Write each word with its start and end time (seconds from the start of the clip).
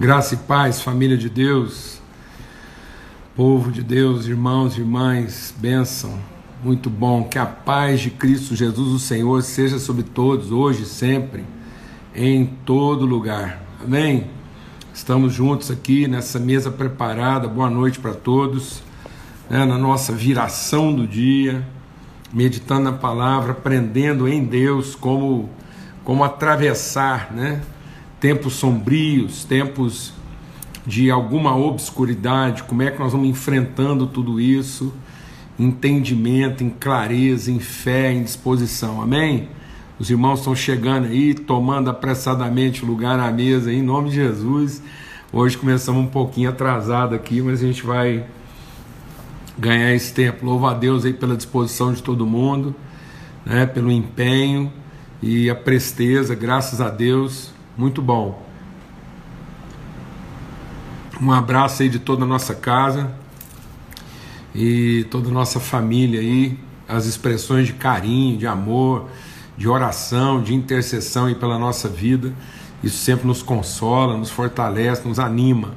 Graça 0.00 0.32
e 0.32 0.38
paz, 0.38 0.80
família 0.80 1.14
de 1.14 1.28
Deus, 1.28 2.00
povo 3.36 3.70
de 3.70 3.82
Deus, 3.82 4.24
irmãos 4.24 4.74
e 4.74 4.80
irmãs, 4.80 5.54
bênção, 5.58 6.18
muito 6.64 6.88
bom. 6.88 7.24
Que 7.24 7.38
a 7.38 7.44
paz 7.44 8.00
de 8.00 8.08
Cristo 8.08 8.56
Jesus, 8.56 8.94
o 8.94 8.98
Senhor, 8.98 9.42
seja 9.42 9.78
sobre 9.78 10.02
todos, 10.02 10.52
hoje, 10.52 10.86
sempre, 10.86 11.44
em 12.14 12.46
todo 12.64 13.04
lugar. 13.04 13.60
Amém? 13.84 14.30
Estamos 14.94 15.34
juntos 15.34 15.70
aqui 15.70 16.08
nessa 16.08 16.38
mesa 16.38 16.70
preparada. 16.70 17.46
Boa 17.46 17.68
noite 17.68 18.00
para 18.00 18.14
todos. 18.14 18.82
Né, 19.50 19.66
na 19.66 19.76
nossa 19.76 20.14
viração 20.14 20.94
do 20.94 21.06
dia, 21.06 21.62
meditando 22.32 22.84
na 22.84 22.92
palavra, 22.92 23.52
aprendendo 23.52 24.26
em 24.26 24.42
Deus 24.46 24.94
como, 24.94 25.50
como 26.02 26.24
atravessar, 26.24 27.30
né? 27.30 27.60
Tempos 28.20 28.52
sombrios, 28.52 29.44
tempos 29.44 30.12
de 30.86 31.10
alguma 31.10 31.56
obscuridade, 31.56 32.62
como 32.64 32.82
é 32.82 32.90
que 32.90 32.98
nós 32.98 33.12
vamos 33.12 33.28
enfrentando 33.28 34.06
tudo 34.06 34.40
isso, 34.40 34.92
entendimento, 35.58 36.62
em 36.62 36.70
clareza, 36.70 37.50
em 37.50 37.58
fé, 37.58 38.12
em 38.12 38.22
disposição, 38.22 39.00
amém? 39.00 39.48
Os 39.98 40.10
irmãos 40.10 40.40
estão 40.40 40.54
chegando 40.54 41.06
aí, 41.06 41.34
tomando 41.34 41.90
apressadamente 41.90 42.84
lugar 42.84 43.18
à 43.18 43.30
mesa, 43.30 43.72
em 43.72 43.82
nome 43.82 44.10
de 44.10 44.16
Jesus. 44.16 44.82
Hoje 45.32 45.56
começamos 45.56 46.02
um 46.02 46.06
pouquinho 46.06 46.48
atrasado 46.48 47.14
aqui, 47.14 47.42
mas 47.42 47.62
a 47.62 47.66
gente 47.66 47.84
vai 47.84 48.24
ganhar 49.58 49.94
esse 49.94 50.12
tempo. 50.12 50.44
Louva 50.44 50.70
a 50.70 50.74
Deus 50.74 51.04
aí 51.04 51.12
pela 51.12 51.36
disposição 51.36 51.92
de 51.92 52.02
todo 52.02 52.26
mundo, 52.26 52.74
né, 53.44 53.66
pelo 53.66 53.90
empenho 53.90 54.72
e 55.22 55.50
a 55.50 55.54
presteza, 55.54 56.34
graças 56.34 56.80
a 56.80 56.88
Deus 56.88 57.52
muito 57.80 58.02
bom. 58.02 58.46
Um 61.18 61.32
abraço 61.32 61.82
aí 61.82 61.88
de 61.88 61.98
toda 61.98 62.24
a 62.24 62.26
nossa 62.26 62.54
casa 62.54 63.10
e 64.54 65.06
toda 65.10 65.30
a 65.30 65.32
nossa 65.32 65.58
família 65.58 66.20
aí, 66.20 66.58
as 66.86 67.06
expressões 67.06 67.68
de 67.68 67.72
carinho, 67.72 68.36
de 68.36 68.46
amor, 68.46 69.08
de 69.56 69.66
oração, 69.66 70.42
de 70.42 70.54
intercessão 70.54 71.24
aí 71.24 71.34
pela 71.34 71.58
nossa 71.58 71.88
vida. 71.88 72.34
Isso 72.84 72.98
sempre 72.98 73.26
nos 73.26 73.42
consola, 73.42 74.14
nos 74.14 74.30
fortalece, 74.30 75.08
nos 75.08 75.18
anima. 75.18 75.72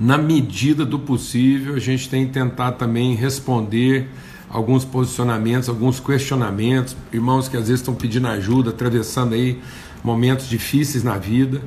Na 0.00 0.16
medida 0.16 0.86
do 0.86 0.98
possível, 0.98 1.74
a 1.74 1.78
gente 1.78 2.08
tem 2.08 2.26
tentado 2.26 2.78
também 2.78 3.14
responder 3.14 4.08
alguns 4.48 4.82
posicionamentos, 4.82 5.68
alguns 5.68 6.00
questionamentos, 6.00 6.96
irmãos 7.12 7.48
que 7.48 7.56
às 7.58 7.64
vezes 7.64 7.80
estão 7.80 7.94
pedindo 7.94 8.28
ajuda, 8.28 8.70
atravessando 8.70 9.34
aí 9.34 9.60
momentos 10.02 10.48
difíceis 10.48 11.02
na 11.02 11.18
vida, 11.18 11.62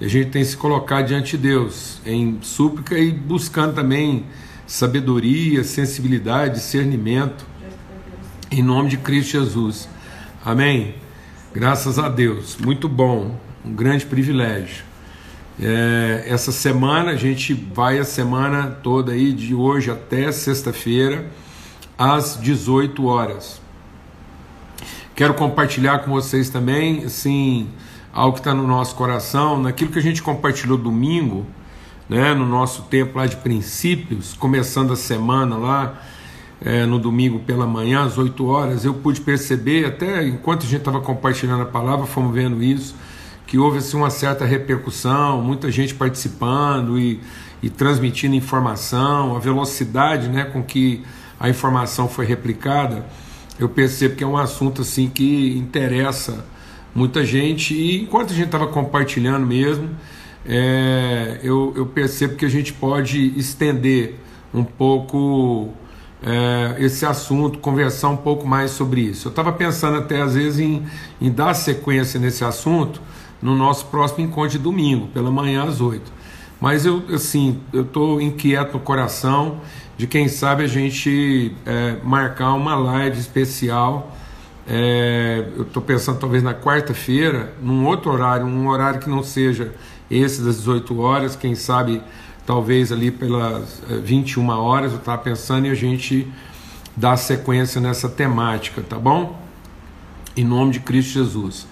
e 0.00 0.04
a 0.04 0.08
gente 0.08 0.30
tem 0.30 0.42
que 0.42 0.48
se 0.48 0.56
colocar 0.56 1.02
diante 1.02 1.36
de 1.36 1.48
Deus 1.48 2.00
em 2.04 2.38
súplica 2.42 2.98
e 2.98 3.10
buscando 3.10 3.74
também 3.74 4.26
sabedoria, 4.66 5.64
sensibilidade, 5.64 6.54
discernimento, 6.54 7.44
em 8.50 8.62
nome 8.62 8.90
de 8.90 8.96
Cristo 8.98 9.32
Jesus. 9.32 9.88
Amém? 10.44 10.94
Graças 11.54 11.98
a 11.98 12.08
Deus, 12.08 12.56
muito 12.58 12.88
bom, 12.88 13.38
um 13.64 13.72
grande 13.72 14.04
privilégio. 14.04 14.84
É, 15.58 16.24
essa 16.26 16.52
semana 16.52 17.12
a 17.12 17.16
gente 17.16 17.54
vai 17.54 17.98
a 17.98 18.04
semana 18.04 18.70
toda 18.82 19.12
aí, 19.12 19.32
de 19.32 19.54
hoje 19.54 19.90
até 19.90 20.30
sexta-feira, 20.30 21.26
às 21.96 22.38
18 22.38 23.06
horas. 23.06 23.60
Quero 25.16 25.32
compartilhar 25.32 26.00
com 26.00 26.10
vocês 26.10 26.50
também, 26.50 27.06
assim, 27.06 27.70
algo 28.12 28.34
que 28.34 28.40
está 28.40 28.52
no 28.52 28.66
nosso 28.66 28.94
coração, 28.94 29.58
naquilo 29.58 29.90
que 29.90 29.98
a 29.98 30.02
gente 30.02 30.22
compartilhou 30.22 30.76
domingo, 30.76 31.46
né, 32.06 32.34
no 32.34 32.44
nosso 32.44 32.82
tempo 32.82 33.16
lá 33.16 33.24
de 33.24 33.36
princípios, 33.36 34.34
começando 34.34 34.92
a 34.92 34.96
semana 34.96 35.56
lá, 35.56 36.02
é, 36.60 36.84
no 36.84 36.98
domingo 36.98 37.38
pela 37.38 37.66
manhã, 37.66 38.04
às 38.04 38.18
8 38.18 38.46
horas, 38.46 38.84
eu 38.84 38.92
pude 38.92 39.22
perceber, 39.22 39.86
até 39.86 40.22
enquanto 40.28 40.64
a 40.64 40.68
gente 40.68 40.80
estava 40.80 41.00
compartilhando 41.00 41.62
a 41.62 41.66
palavra, 41.66 42.04
fomos 42.04 42.34
vendo 42.34 42.62
isso, 42.62 42.94
que 43.46 43.56
houve 43.56 43.78
assim, 43.78 43.96
uma 43.96 44.10
certa 44.10 44.44
repercussão, 44.44 45.40
muita 45.40 45.70
gente 45.72 45.94
participando 45.94 46.98
e, 46.98 47.22
e 47.62 47.70
transmitindo 47.70 48.34
informação, 48.34 49.34
a 49.34 49.38
velocidade 49.38 50.28
né, 50.28 50.44
com 50.44 50.62
que 50.62 51.02
a 51.40 51.48
informação 51.48 52.06
foi 52.06 52.26
replicada 52.26 53.06
eu 53.58 53.68
percebo 53.68 54.16
que 54.16 54.24
é 54.24 54.26
um 54.26 54.36
assunto 54.36 54.82
assim 54.82 55.08
que 55.08 55.56
interessa 55.56 56.44
muita 56.94 57.24
gente 57.24 57.74
e 57.74 58.02
enquanto 58.02 58.30
a 58.30 58.34
gente 58.34 58.46
estava 58.46 58.66
compartilhando 58.66 59.46
mesmo, 59.46 59.90
é, 60.44 61.40
eu, 61.42 61.72
eu, 61.76 61.86
percebo 61.86 62.36
que 62.36 62.44
a 62.44 62.48
gente 62.48 62.72
pode 62.72 63.38
estender 63.38 64.14
um 64.54 64.62
pouco 64.64 65.70
é, 66.22 66.76
esse 66.78 67.04
assunto, 67.04 67.58
conversar 67.58 68.08
um 68.08 68.16
pouco 68.16 68.46
mais 68.46 68.70
sobre 68.70 69.00
isso. 69.00 69.28
Eu 69.28 69.30
estava 69.30 69.52
pensando 69.52 69.98
até 69.98 70.22
às 70.22 70.34
vezes 70.34 70.60
em, 70.60 70.84
em 71.20 71.30
dar 71.30 71.52
sequência 71.54 72.20
nesse 72.20 72.44
assunto 72.44 73.00
no 73.42 73.54
nosso 73.54 73.86
próximo 73.86 74.24
encontro 74.24 74.50
de 74.50 74.58
domingo, 74.58 75.08
pela 75.08 75.30
manhã 75.30 75.64
às 75.64 75.80
oito. 75.80 76.10
Mas 76.60 76.86
eu, 76.86 77.02
assim, 77.12 77.60
eu 77.72 77.82
estou 77.82 78.20
inquieto 78.20 78.74
no 78.74 78.80
coração 78.80 79.60
de 79.96 80.06
quem 80.06 80.28
sabe 80.28 80.64
a 80.64 80.66
gente 80.66 81.54
é, 81.64 81.96
marcar 82.02 82.52
uma 82.52 82.74
live 82.76 83.18
especial. 83.18 84.14
É, 84.68 85.48
eu 85.56 85.62
estou 85.62 85.82
pensando 85.82 86.18
talvez 86.18 86.42
na 86.42 86.54
quarta-feira, 86.54 87.54
num 87.62 87.86
outro 87.86 88.10
horário, 88.10 88.44
um 88.44 88.68
horário 88.68 89.00
que 89.00 89.08
não 89.08 89.22
seja 89.22 89.72
esse 90.10 90.42
das 90.42 90.58
18 90.58 91.00
horas, 91.00 91.34
quem 91.34 91.54
sabe 91.54 92.02
talvez 92.44 92.92
ali 92.92 93.10
pelas 93.10 93.82
21 94.02 94.50
é, 94.50 94.54
horas, 94.54 94.92
eu 94.92 94.98
estava 94.98 95.18
pensando 95.18 95.66
em 95.66 95.70
a 95.70 95.74
gente 95.74 96.30
dar 96.96 97.16
sequência 97.16 97.80
nessa 97.80 98.08
temática, 98.08 98.82
tá 98.82 98.98
bom? 98.98 99.40
Em 100.36 100.44
nome 100.44 100.72
de 100.72 100.80
Cristo 100.80 101.14
Jesus. 101.14 101.66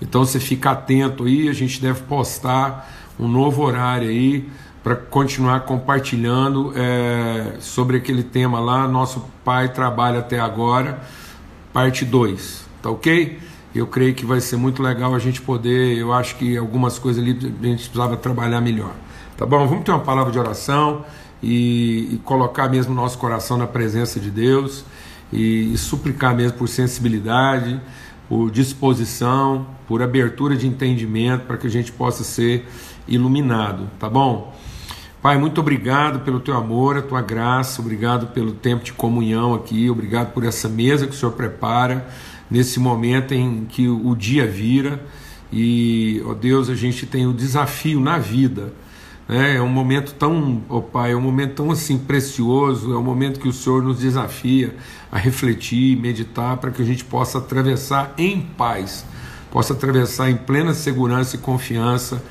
Então 0.00 0.24
você 0.24 0.38
fica 0.38 0.70
atento 0.70 1.24
aí, 1.24 1.48
a 1.48 1.52
gente 1.52 1.80
deve 1.80 2.02
postar 2.02 2.90
um 3.18 3.28
novo 3.28 3.62
horário 3.62 4.08
aí 4.08 4.48
para 4.82 4.96
continuar 4.96 5.60
compartilhando 5.60 6.72
é, 6.74 7.56
sobre 7.60 7.98
aquele 7.98 8.22
tema 8.22 8.58
lá. 8.60 8.88
Nosso 8.88 9.24
pai 9.44 9.68
trabalha 9.72 10.20
até 10.20 10.40
agora, 10.40 11.00
parte 11.72 12.04
2, 12.04 12.64
tá 12.82 12.90
ok? 12.90 13.38
Eu 13.74 13.86
creio 13.86 14.14
que 14.14 14.24
vai 14.24 14.40
ser 14.40 14.56
muito 14.56 14.82
legal 14.82 15.14
a 15.14 15.18
gente 15.18 15.40
poder. 15.40 15.96
Eu 15.96 16.12
acho 16.12 16.36
que 16.36 16.56
algumas 16.56 16.98
coisas 16.98 17.22
ali 17.22 17.32
a 17.32 17.66
gente 17.66 17.84
precisava 17.84 18.16
trabalhar 18.16 18.60
melhor, 18.60 18.92
tá 19.36 19.46
bom? 19.46 19.66
Vamos 19.66 19.84
ter 19.84 19.90
uma 19.90 20.00
palavra 20.00 20.32
de 20.32 20.38
oração 20.38 21.04
e, 21.42 22.14
e 22.14 22.20
colocar 22.24 22.68
mesmo 22.68 22.94
nosso 22.94 23.18
coração 23.18 23.56
na 23.56 23.66
presença 23.66 24.18
de 24.18 24.30
Deus 24.30 24.84
e, 25.32 25.72
e 25.72 25.78
suplicar 25.78 26.34
mesmo 26.34 26.58
por 26.58 26.68
sensibilidade, 26.68 27.80
por 28.28 28.50
disposição, 28.50 29.66
por 29.86 30.02
abertura 30.02 30.56
de 30.56 30.66
entendimento 30.66 31.46
para 31.46 31.56
que 31.56 31.66
a 31.66 31.70
gente 31.70 31.92
possa 31.92 32.24
ser 32.24 32.66
iluminado, 33.06 33.88
tá 33.98 34.08
bom? 34.08 34.54
Pai, 35.22 35.36
muito 35.36 35.60
obrigado 35.60 36.20
pelo 36.20 36.40
teu 36.40 36.56
amor, 36.56 36.96
a 36.96 37.02
tua 37.02 37.20
graça, 37.20 37.82
obrigado 37.82 38.28
pelo 38.28 38.52
tempo 38.52 38.82
de 38.82 38.94
comunhão 38.94 39.52
aqui, 39.52 39.90
obrigado 39.90 40.32
por 40.32 40.44
essa 40.44 40.66
mesa 40.66 41.06
que 41.06 41.12
o 41.12 41.14
Senhor 41.14 41.32
prepara 41.32 42.08
nesse 42.50 42.80
momento 42.80 43.34
em 43.34 43.66
que 43.66 43.86
o 43.86 44.16
dia 44.16 44.46
vira 44.46 44.98
e, 45.52 46.22
ó 46.24 46.32
Deus, 46.32 46.70
a 46.70 46.74
gente 46.74 47.04
tem 47.04 47.26
o 47.26 47.34
desafio 47.34 48.00
na 48.00 48.16
vida. 48.16 48.72
Né? 49.28 49.56
É 49.56 49.60
um 49.60 49.68
momento 49.68 50.14
tão, 50.14 50.62
ó 50.70 50.80
Pai, 50.80 51.12
é 51.12 51.16
um 51.16 51.20
momento 51.20 51.56
tão 51.56 51.70
assim 51.70 51.98
precioso, 51.98 52.90
é 52.90 52.96
um 52.96 53.02
momento 53.02 53.40
que 53.40 53.48
o 53.48 53.52
Senhor 53.52 53.82
nos 53.82 53.98
desafia 53.98 54.74
a 55.12 55.18
refletir, 55.18 55.98
meditar, 55.98 56.56
para 56.56 56.70
que 56.70 56.80
a 56.80 56.86
gente 56.86 57.04
possa 57.04 57.36
atravessar 57.36 58.14
em 58.16 58.40
paz, 58.40 59.04
possa 59.50 59.74
atravessar 59.74 60.30
em 60.30 60.36
plena 60.38 60.72
segurança 60.72 61.36
e 61.36 61.38
confiança 61.38 62.22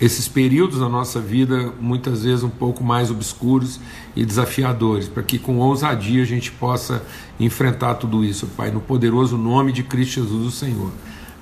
esses 0.00 0.26
períodos 0.26 0.80
na 0.80 0.88
nossa 0.88 1.20
vida, 1.20 1.72
muitas 1.78 2.24
vezes 2.24 2.42
um 2.42 2.48
pouco 2.48 2.82
mais 2.82 3.10
obscuros 3.10 3.78
e 4.16 4.24
desafiadores, 4.24 5.08
para 5.08 5.22
que 5.22 5.38
com 5.38 5.58
ousadia 5.58 6.22
a 6.22 6.26
gente 6.26 6.50
possa 6.50 7.02
enfrentar 7.38 7.96
tudo 7.96 8.24
isso, 8.24 8.46
Pai, 8.56 8.70
no 8.70 8.80
poderoso 8.80 9.36
nome 9.36 9.72
de 9.72 9.82
Cristo 9.82 10.22
Jesus, 10.22 10.46
o 10.46 10.50
Senhor. 10.50 10.90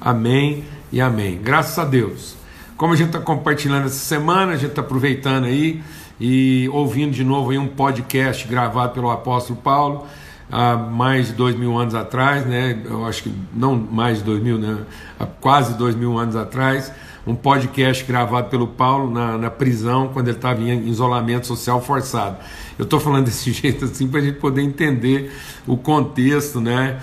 Amém 0.00 0.64
e 0.90 1.00
amém. 1.00 1.38
Graças 1.40 1.78
a 1.78 1.84
Deus. 1.84 2.36
Como 2.76 2.92
a 2.92 2.96
gente 2.96 3.08
está 3.08 3.20
compartilhando 3.20 3.86
essa 3.86 3.96
semana, 3.96 4.52
a 4.52 4.56
gente 4.56 4.70
está 4.70 4.82
aproveitando 4.82 5.44
aí 5.44 5.82
e 6.20 6.68
ouvindo 6.72 7.12
de 7.12 7.22
novo 7.22 7.50
aí 7.50 7.58
um 7.58 7.68
podcast 7.68 8.46
gravado 8.46 8.92
pelo 8.92 9.10
apóstolo 9.10 9.60
Paulo 9.60 10.06
há 10.50 10.76
mais 10.76 11.28
de 11.28 11.32
dois 11.34 11.56
mil 11.56 11.76
anos 11.76 11.94
atrás, 11.94 12.46
né? 12.46 12.80
Eu 12.84 13.04
acho 13.06 13.24
que 13.24 13.32
não 13.54 13.76
mais 13.76 14.18
de 14.18 14.24
dois 14.24 14.42
mil, 14.42 14.58
né? 14.58 14.78
Há 15.18 15.26
quase 15.26 15.74
dois 15.74 15.94
mil 15.94 16.18
anos 16.18 16.34
atrás 16.34 16.92
um 17.28 17.34
podcast 17.34 18.02
gravado 18.04 18.48
pelo 18.48 18.66
Paulo 18.66 19.10
na, 19.10 19.36
na 19.36 19.50
prisão, 19.50 20.08
quando 20.08 20.28
ele 20.28 20.38
estava 20.38 20.62
em 20.62 20.88
isolamento 20.88 21.46
social 21.46 21.80
forçado. 21.82 22.38
Eu 22.78 22.84
estou 22.84 22.98
falando 22.98 23.26
desse 23.26 23.52
jeito 23.52 23.84
assim 23.84 24.08
para 24.08 24.20
a 24.20 24.22
gente 24.22 24.38
poder 24.38 24.62
entender 24.62 25.30
o 25.66 25.76
contexto, 25.76 26.58
né? 26.60 26.98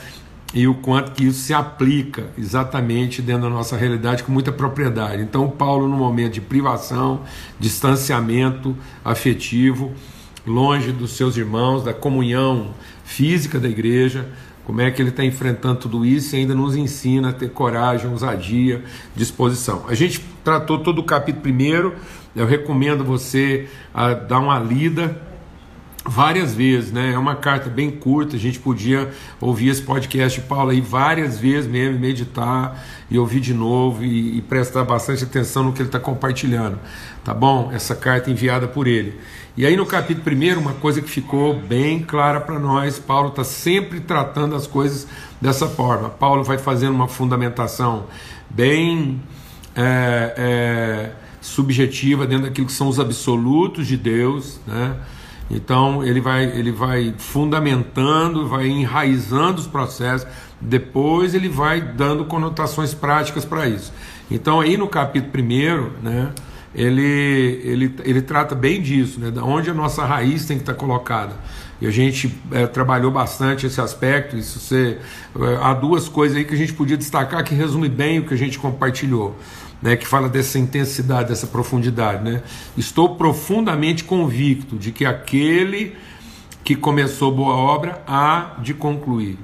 e 0.53 0.69
o 0.69 0.73
quanto 0.73 1.11
que 1.11 1.25
isso 1.25 1.39
se 1.41 1.53
aplica 1.53 2.27
exatamente 2.37 3.21
dentro 3.21 3.43
da 3.43 3.49
nossa 3.49 3.75
realidade 3.75 4.23
com 4.23 4.31
muita 4.31 4.53
propriedade. 4.53 5.21
Então, 5.21 5.49
Paulo, 5.49 5.85
no 5.85 5.97
momento 5.97 6.35
de 6.35 6.41
privação, 6.41 7.23
distanciamento 7.59 8.73
afetivo, 9.03 9.91
longe 10.47 10.93
dos 10.93 11.11
seus 11.11 11.35
irmãos, 11.35 11.83
da 11.83 11.93
comunhão 11.93 12.73
física 13.03 13.59
da 13.59 13.67
igreja, 13.67 14.29
como 14.65 14.81
é 14.81 14.89
que 14.89 15.01
ele 15.01 15.09
está 15.09 15.23
enfrentando 15.23 15.79
tudo 15.79 16.05
isso 16.05 16.35
e 16.35 16.39
ainda 16.39 16.55
nos 16.55 16.75
ensina 16.75 17.29
a 17.29 17.33
ter 17.33 17.49
coragem, 17.51 18.09
ousadia, 18.09 18.83
disposição. 19.15 19.85
A 19.87 19.93
gente 19.93 20.19
tratou 20.43 20.79
todo 20.79 20.99
o 20.99 21.03
capítulo 21.03 21.43
primeiro, 21.43 21.95
eu 22.35 22.45
recomendo 22.45 23.03
você 23.03 23.69
a 23.93 24.13
dar 24.13 24.39
uma 24.39 24.59
lida 24.59 25.21
várias 26.07 26.53
vezes, 26.53 26.91
né? 26.91 27.13
É 27.13 27.17
uma 27.17 27.35
carta 27.35 27.69
bem 27.69 27.89
curta, 27.89 28.35
a 28.35 28.39
gente 28.39 28.59
podia 28.59 29.11
ouvir 29.41 29.69
esse 29.69 29.81
podcast 29.81 30.39
de 30.39 30.45
Paulo 30.45 30.69
aí 30.69 30.79
várias 30.79 31.39
vezes 31.39 31.69
mesmo, 31.69 31.99
meditar 31.99 32.85
e 33.09 33.17
ouvir 33.17 33.39
de 33.39 33.53
novo 33.53 34.03
e, 34.03 34.37
e 34.37 34.41
prestar 34.41 34.83
bastante 34.83 35.23
atenção 35.23 35.63
no 35.63 35.73
que 35.73 35.81
ele 35.81 35.89
está 35.89 35.99
compartilhando, 35.99 36.79
tá 37.23 37.33
bom? 37.33 37.71
Essa 37.73 37.95
carta 37.95 38.29
enviada 38.29 38.67
por 38.67 38.87
ele. 38.87 39.19
E 39.57 39.65
aí 39.65 39.75
no 39.75 39.85
capítulo 39.85 40.23
primeiro, 40.23 40.59
uma 40.59 40.73
coisa 40.73 41.01
que 41.01 41.09
ficou 41.09 41.59
bem 41.59 41.99
clara 41.99 42.39
para 42.39 42.59
nós, 42.59 42.99
Paulo 42.99 43.29
está 43.29 43.43
sempre 43.43 43.99
tratando 43.99 44.55
as 44.55 44.67
coisas 44.67 45.07
dessa 45.41 45.67
forma. 45.67 46.09
Paulo 46.09 46.43
vai 46.43 46.57
fazendo 46.59 46.93
uma 46.93 47.07
fundamentação 47.07 48.05
bem 48.49 49.21
é, 49.75 50.33
é, 50.37 51.11
subjetiva 51.41 52.27
dentro 52.27 52.45
daquilo 52.45 52.67
que 52.67 52.73
são 52.73 52.87
os 52.87 52.99
absolutos 52.99 53.87
de 53.87 53.97
Deus, 53.97 54.59
né? 54.67 54.95
Então 55.49 56.03
ele 56.03 56.19
vai, 56.19 56.45
ele 56.45 56.71
vai 56.71 57.13
fundamentando, 57.17 58.47
vai 58.47 58.67
enraizando 58.67 59.61
os 59.61 59.67
processos, 59.67 60.27
depois 60.59 61.35
ele 61.35 61.49
vai 61.49 61.81
dando 61.81 62.25
conotações 62.25 62.93
práticas 62.93 63.45
para 63.45 63.67
isso. 63.67 63.93
Então 64.29 64.59
aí 64.59 64.75
no 64.75 64.87
capítulo 64.87 65.31
primeiro, 65.31 65.91
né, 66.01 66.31
ele, 66.73 67.61
ele, 67.63 67.95
ele 68.03 68.21
trata 68.21 68.55
bem 68.55 68.81
disso, 68.81 69.19
né, 69.19 69.29
da 69.29 69.43
onde 69.43 69.69
a 69.69 69.73
nossa 69.73 70.03
raiz 70.03 70.45
tem 70.45 70.57
que 70.57 70.63
estar 70.63 70.73
colocada. 70.73 71.33
E 71.79 71.85
a 71.85 71.91
gente 71.91 72.33
é, 72.51 72.65
trabalhou 72.65 73.11
bastante 73.11 73.65
esse 73.65 73.81
aspecto. 73.81 74.37
Isso 74.37 74.59
você, 74.59 74.97
é, 75.37 75.57
há 75.61 75.73
duas 75.73 76.07
coisas 76.07 76.37
aí 76.37 76.45
que 76.45 76.53
a 76.53 76.57
gente 76.57 76.73
podia 76.73 76.95
destacar 76.95 77.43
que 77.43 77.53
resume 77.53 77.89
bem 77.89 78.19
o 78.19 78.25
que 78.25 78.33
a 78.33 78.37
gente 78.37 78.57
compartilhou 78.57 79.35
né, 79.85 79.95
que 79.95 80.07
fala 80.07 80.27
dessa 80.27 80.57
intensidade, 80.57 81.29
dessa 81.29 81.45
profundidade. 81.45 82.23
Né? 82.23 82.41
Estou 82.75 83.15
profundamente 83.17 84.03
convicto 84.03 84.77
de 84.77 84.91
que 84.91 85.05
aquele 85.05 85.95
que 86.63 86.75
começou 86.75 87.31
boa 87.31 87.53
obra 87.53 88.01
há 88.07 88.55
de 88.63 88.73
concluir. 88.73 89.37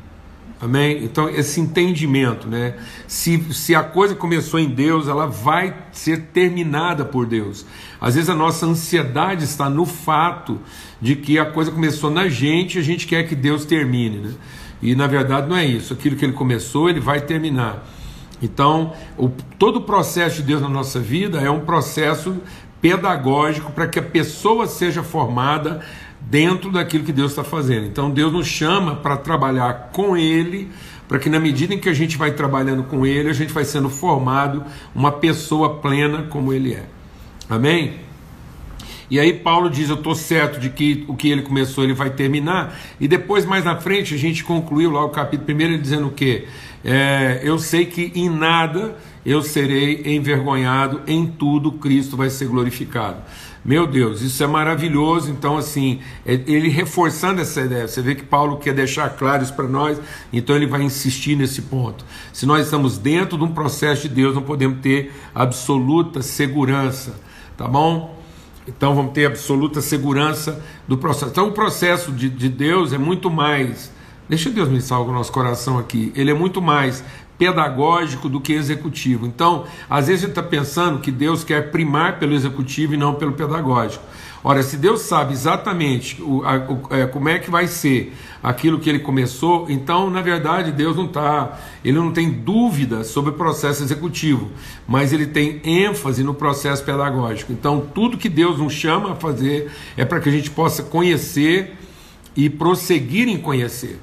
Amém? 0.60 1.04
Então, 1.04 1.30
esse 1.30 1.60
entendimento, 1.60 2.48
né? 2.48 2.76
Se, 3.08 3.54
se 3.54 3.76
a 3.76 3.84
coisa 3.84 4.16
começou 4.16 4.60
em 4.60 4.70
Deus, 4.70 5.08
ela 5.08 5.28
vai 5.28 5.76
ser 5.92 6.30
terminada 6.34 7.06
por 7.06 7.28
Deus. 7.28 7.64
Às 8.00 8.16
vezes 8.16 8.30
a 8.30 8.36
nossa 8.36 8.66
ansiedade 8.66 9.44
está 9.44 9.70
no 9.70 9.86
fato 9.86 10.60
de 11.00 11.16
que 11.16 11.38
a 11.38 11.46
coisa 11.46 11.72
começou 11.72 12.10
na 12.10 12.28
gente 12.28 12.78
e 12.78 12.80
a 12.80 12.84
gente 12.84 13.06
quer 13.06 13.28
que 13.28 13.36
Deus 13.36 13.64
termine, 13.64 14.18
né? 14.18 14.34
E 14.82 14.96
na 14.96 15.06
verdade 15.06 15.48
não 15.48 15.56
é 15.56 15.66
isso. 15.66 15.94
Aquilo 15.94 16.16
que 16.16 16.26
ele 16.26 16.34
começou, 16.34 16.90
ele 16.90 17.00
vai 17.00 17.22
terminar. 17.22 17.84
Então, 18.42 18.94
o, 19.18 19.30
todo 19.60 19.78
o 19.78 19.82
processo 19.82 20.38
de 20.38 20.44
Deus 20.44 20.62
na 20.62 20.70
nossa 20.70 21.00
vida 21.00 21.40
é 21.40 21.50
um 21.50 21.62
processo 21.62 22.38
pedagógico 22.82 23.72
para 23.72 23.88
que 23.88 24.00
a 24.00 24.04
pessoa 24.04 24.66
seja 24.66 25.04
formada 25.04 25.82
dentro 26.20 26.72
daquilo 26.72 27.04
que 27.04 27.14
Deus 27.14 27.32
está 27.32 27.44
fazendo. 27.44 27.86
Então, 27.86 28.10
Deus 28.10 28.34
nos 28.34 28.48
chama 28.48 28.96
para 28.96 29.18
trabalhar 29.18 29.92
com 29.92 30.18
Ele, 30.18 30.72
para 31.08 31.20
que 31.20 31.30
na 31.30 31.40
medida 31.40 31.74
em 31.74 31.80
que 31.80 31.90
a 31.90 31.94
gente 31.94 32.18
vai 32.18 32.32
trabalhando 32.32 32.84
com 32.84 33.06
Ele, 33.06 33.30
a 33.30 33.34
gente 33.34 33.54
vai 33.54 33.66
sendo 33.66 33.90
formado 33.90 34.64
uma 34.96 35.12
pessoa 35.12 35.76
plena 35.76 36.24
como 36.24 36.52
Ele 36.54 36.74
é. 36.74 36.86
Amém? 37.50 38.11
E 39.12 39.20
aí 39.20 39.34
Paulo 39.34 39.70
diz: 39.70 39.90
Eu 39.90 39.98
estou 39.98 40.16
certo 40.16 40.58
de 40.58 40.70
que 40.70 41.04
o 41.06 41.16
que 41.16 41.30
ele 41.30 41.42
começou 41.42 41.84
ele 41.84 41.94
vai 41.94 42.10
terminar. 42.10 42.80
E 42.98 43.10
depois, 43.10 43.46
mais 43.46 43.66
na 43.66 43.76
frente, 43.76 44.16
a 44.16 44.18
gente 44.18 44.42
concluiu 44.42 44.90
lá 44.90 45.04
o 45.04 45.10
capítulo 45.10 45.46
primeiro 45.46 45.78
dizendo 45.78 46.08
o 46.08 46.12
quê? 46.12 46.48
É, 46.84 47.42
eu 47.44 47.60
sei 47.60 47.86
que 47.86 48.14
em 48.16 48.30
nada 48.30 48.96
eu 49.26 49.44
serei 49.44 50.02
envergonhado, 50.16 51.02
em 51.06 51.28
tudo 51.28 51.74
Cristo 51.74 52.16
vai 52.16 52.30
ser 52.30 52.48
glorificado. 52.48 53.18
Meu 53.64 53.86
Deus, 53.86 54.22
isso 54.22 54.42
é 54.44 54.48
maravilhoso. 54.48 55.30
Então, 55.30 55.58
assim, 55.58 56.00
é, 56.26 56.34
ele 56.48 56.70
reforçando 56.70 57.42
essa 57.42 57.60
ideia, 57.60 57.90
você 57.90 58.02
vê 58.02 58.16
que 58.16 58.24
Paulo 58.24 58.58
quer 58.58 58.74
deixar 58.74 59.10
claro 59.10 59.44
isso 59.44 59.54
para 59.54 59.68
nós, 59.68 60.00
então 60.32 60.56
ele 60.56 60.66
vai 60.66 60.84
insistir 60.84 61.36
nesse 61.36 61.64
ponto. 61.64 62.06
Se 62.32 62.46
nós 62.46 62.64
estamos 62.64 62.98
dentro 62.98 63.38
de 63.38 63.44
um 63.44 63.52
processo 63.52 64.04
de 64.04 64.16
Deus, 64.16 64.34
não 64.34 64.42
podemos 64.42 64.80
ter 64.80 65.12
absoluta 65.36 66.22
segurança, 66.22 67.14
tá 67.58 67.68
bom? 67.68 68.21
Então 68.68 68.96
vamos 68.96 69.14
ter 69.14 69.26
absoluta 69.26 69.82
segurança 69.82 70.64
do 70.88 70.98
processo. 70.98 71.32
Então 71.32 71.48
o 71.48 71.52
processo 71.52 72.12
de, 72.12 72.30
de 72.30 72.50
Deus 72.50 72.94
é 72.94 72.98
muito 72.98 73.30
mais. 73.30 73.92
Deixa 74.30 74.50
Deus 74.50 74.70
me 74.70 74.80
salvar 74.80 75.14
o 75.14 75.18
nosso 75.18 75.32
coração 75.32 75.78
aqui. 75.78 76.12
Ele 76.16 76.32
é 76.32 76.34
muito 76.34 76.62
mais 76.62 77.04
pedagógico 77.38 78.30
do 78.30 78.40
que 78.40 78.54
executivo. 78.54 79.26
Então, 79.26 79.66
às 79.90 80.06
vezes 80.08 80.24
a 80.24 80.28
gente 80.28 80.38
está 80.38 80.44
pensando 80.44 81.00
que 81.00 81.12
Deus 81.12 81.44
quer 81.44 81.72
primar 81.72 82.20
pelo 82.20 82.34
executivo 82.34 82.94
e 82.94 82.98
não 82.98 83.16
pelo 83.16 83.32
pedagógico. 83.32 84.04
Ora, 84.44 84.64
se 84.64 84.76
Deus 84.76 85.02
sabe 85.02 85.34
exatamente 85.34 86.22
o, 86.22 86.44
a, 86.44 86.56
o, 86.58 86.88
é, 86.90 87.06
como 87.06 87.30
é 87.30 87.38
que 87.38 87.52
vai 87.52 87.68
ser 87.68 88.16
aquilo 88.42 88.80
que 88.80 88.90
ele 88.90 89.00
começou, 89.00 89.68
então, 89.70 90.10
na 90.10 90.22
verdade, 90.22 90.72
Deus 90.72 90.98
não 90.98 91.06
está, 91.06 91.60
ele 91.86 91.98
não 91.98 92.12
tem 92.12 92.32
dúvida 92.32 93.04
sobre 93.04 93.30
o 93.30 93.34
processo 93.34 93.84
executivo, 93.84 94.50
mas 94.88 95.14
ele 95.14 95.28
tem 95.28 95.62
ênfase 95.64 96.24
no 96.24 96.34
processo 96.34 96.84
pedagógico. 96.84 97.54
Então, 97.54 97.86
tudo 97.94 98.18
que 98.18 98.30
Deus 98.30 98.58
nos 98.58 98.74
chama 98.74 99.12
a 99.12 99.16
fazer 99.16 99.72
é 99.96 100.04
para 100.04 100.20
que 100.20 100.30
a 100.30 100.32
gente 100.32 100.50
possa 100.50 100.82
conhecer 100.82 101.76
e 102.36 102.50
prosseguir 102.50 103.28
em 103.28 103.38
conhecer. 103.38 104.00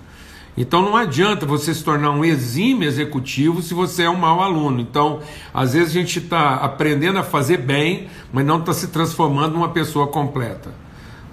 Então 0.60 0.82
não 0.82 0.96
adianta 0.96 1.46
você 1.46 1.72
se 1.72 1.84
tornar 1.84 2.10
um 2.10 2.24
exímio 2.24 2.88
executivo 2.88 3.62
se 3.62 3.72
você 3.72 4.02
é 4.02 4.10
um 4.10 4.16
mau 4.16 4.42
aluno. 4.42 4.80
Então, 4.80 5.20
às 5.54 5.72
vezes 5.72 5.90
a 5.90 6.00
gente 6.00 6.18
está 6.18 6.56
aprendendo 6.56 7.16
a 7.16 7.22
fazer 7.22 7.58
bem, 7.58 8.08
mas 8.32 8.44
não 8.44 8.58
está 8.58 8.72
se 8.72 8.88
transformando 8.88 9.54
numa 9.54 9.68
pessoa 9.68 10.08
completa. 10.08 10.74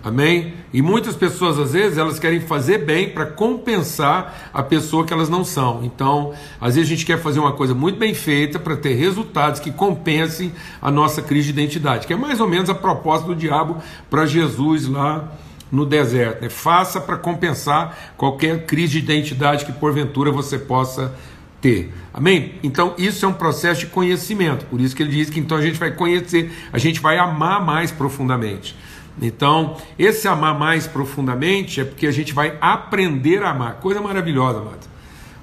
Amém? 0.03 0.53
E 0.71 0.79
muitas 0.79 1.15
pessoas, 1.15 1.57
às 1.57 1.73
vezes, 1.73 1.97
elas 1.97 2.19
querem 2.19 2.39
fazer 2.39 2.85
bem 2.85 3.09
para 3.09 3.25
compensar 3.25 4.51
a 4.53 4.61
pessoa 4.61 5.03
que 5.03 5.11
elas 5.11 5.27
não 5.27 5.43
são. 5.43 5.83
Então, 5.83 6.31
às 6.61 6.75
vezes 6.75 6.91
a 6.91 6.93
gente 6.95 7.07
quer 7.07 7.19
fazer 7.19 7.39
uma 7.39 7.53
coisa 7.53 7.73
muito 7.73 7.97
bem 7.97 8.13
feita 8.13 8.59
para 8.59 8.77
ter 8.77 8.93
resultados 8.93 9.59
que 9.59 9.71
compensem 9.71 10.53
a 10.79 10.91
nossa 10.91 11.23
crise 11.23 11.51
de 11.51 11.59
identidade, 11.59 12.05
que 12.05 12.13
é 12.13 12.15
mais 12.15 12.39
ou 12.39 12.47
menos 12.47 12.69
a 12.69 12.75
proposta 12.75 13.25
do 13.25 13.35
diabo 13.35 13.77
para 14.07 14.27
Jesus 14.27 14.87
lá 14.87 15.31
no 15.71 15.85
deserto. 15.85 16.41
Né? 16.41 16.49
Faça 16.49 16.99
para 17.01 17.17
compensar 17.17 18.13
qualquer 18.17 18.65
crise 18.65 18.93
de 18.93 18.99
identidade 18.99 19.65
que 19.65 19.71
porventura 19.73 20.31
você 20.31 20.57
possa 20.57 21.13
ter. 21.61 21.93
Amém? 22.13 22.55
Então 22.63 22.93
isso 22.97 23.25
é 23.25 23.27
um 23.27 23.33
processo 23.33 23.81
de 23.81 23.87
conhecimento. 23.87 24.65
Por 24.65 24.79
isso 24.79 24.95
que 24.95 25.03
ele 25.03 25.11
diz 25.11 25.29
que 25.29 25.39
então 25.39 25.57
a 25.57 25.61
gente 25.61 25.79
vai 25.79 25.91
conhecer, 25.91 26.51
a 26.71 26.77
gente 26.77 26.99
vai 26.99 27.17
amar 27.17 27.63
mais 27.63 27.91
profundamente. 27.91 28.75
Então, 29.21 29.77
esse 29.97 30.27
amar 30.27 30.59
mais 30.59 30.87
profundamente 30.87 31.79
é 31.79 31.85
porque 31.85 32.05
a 32.05 32.11
gente 32.11 32.33
vai 32.33 32.57
aprender 32.59 33.41
a 33.43 33.51
amar. 33.51 33.75
Coisa 33.75 34.01
maravilhosa, 34.01 34.59
amado. 34.59 34.87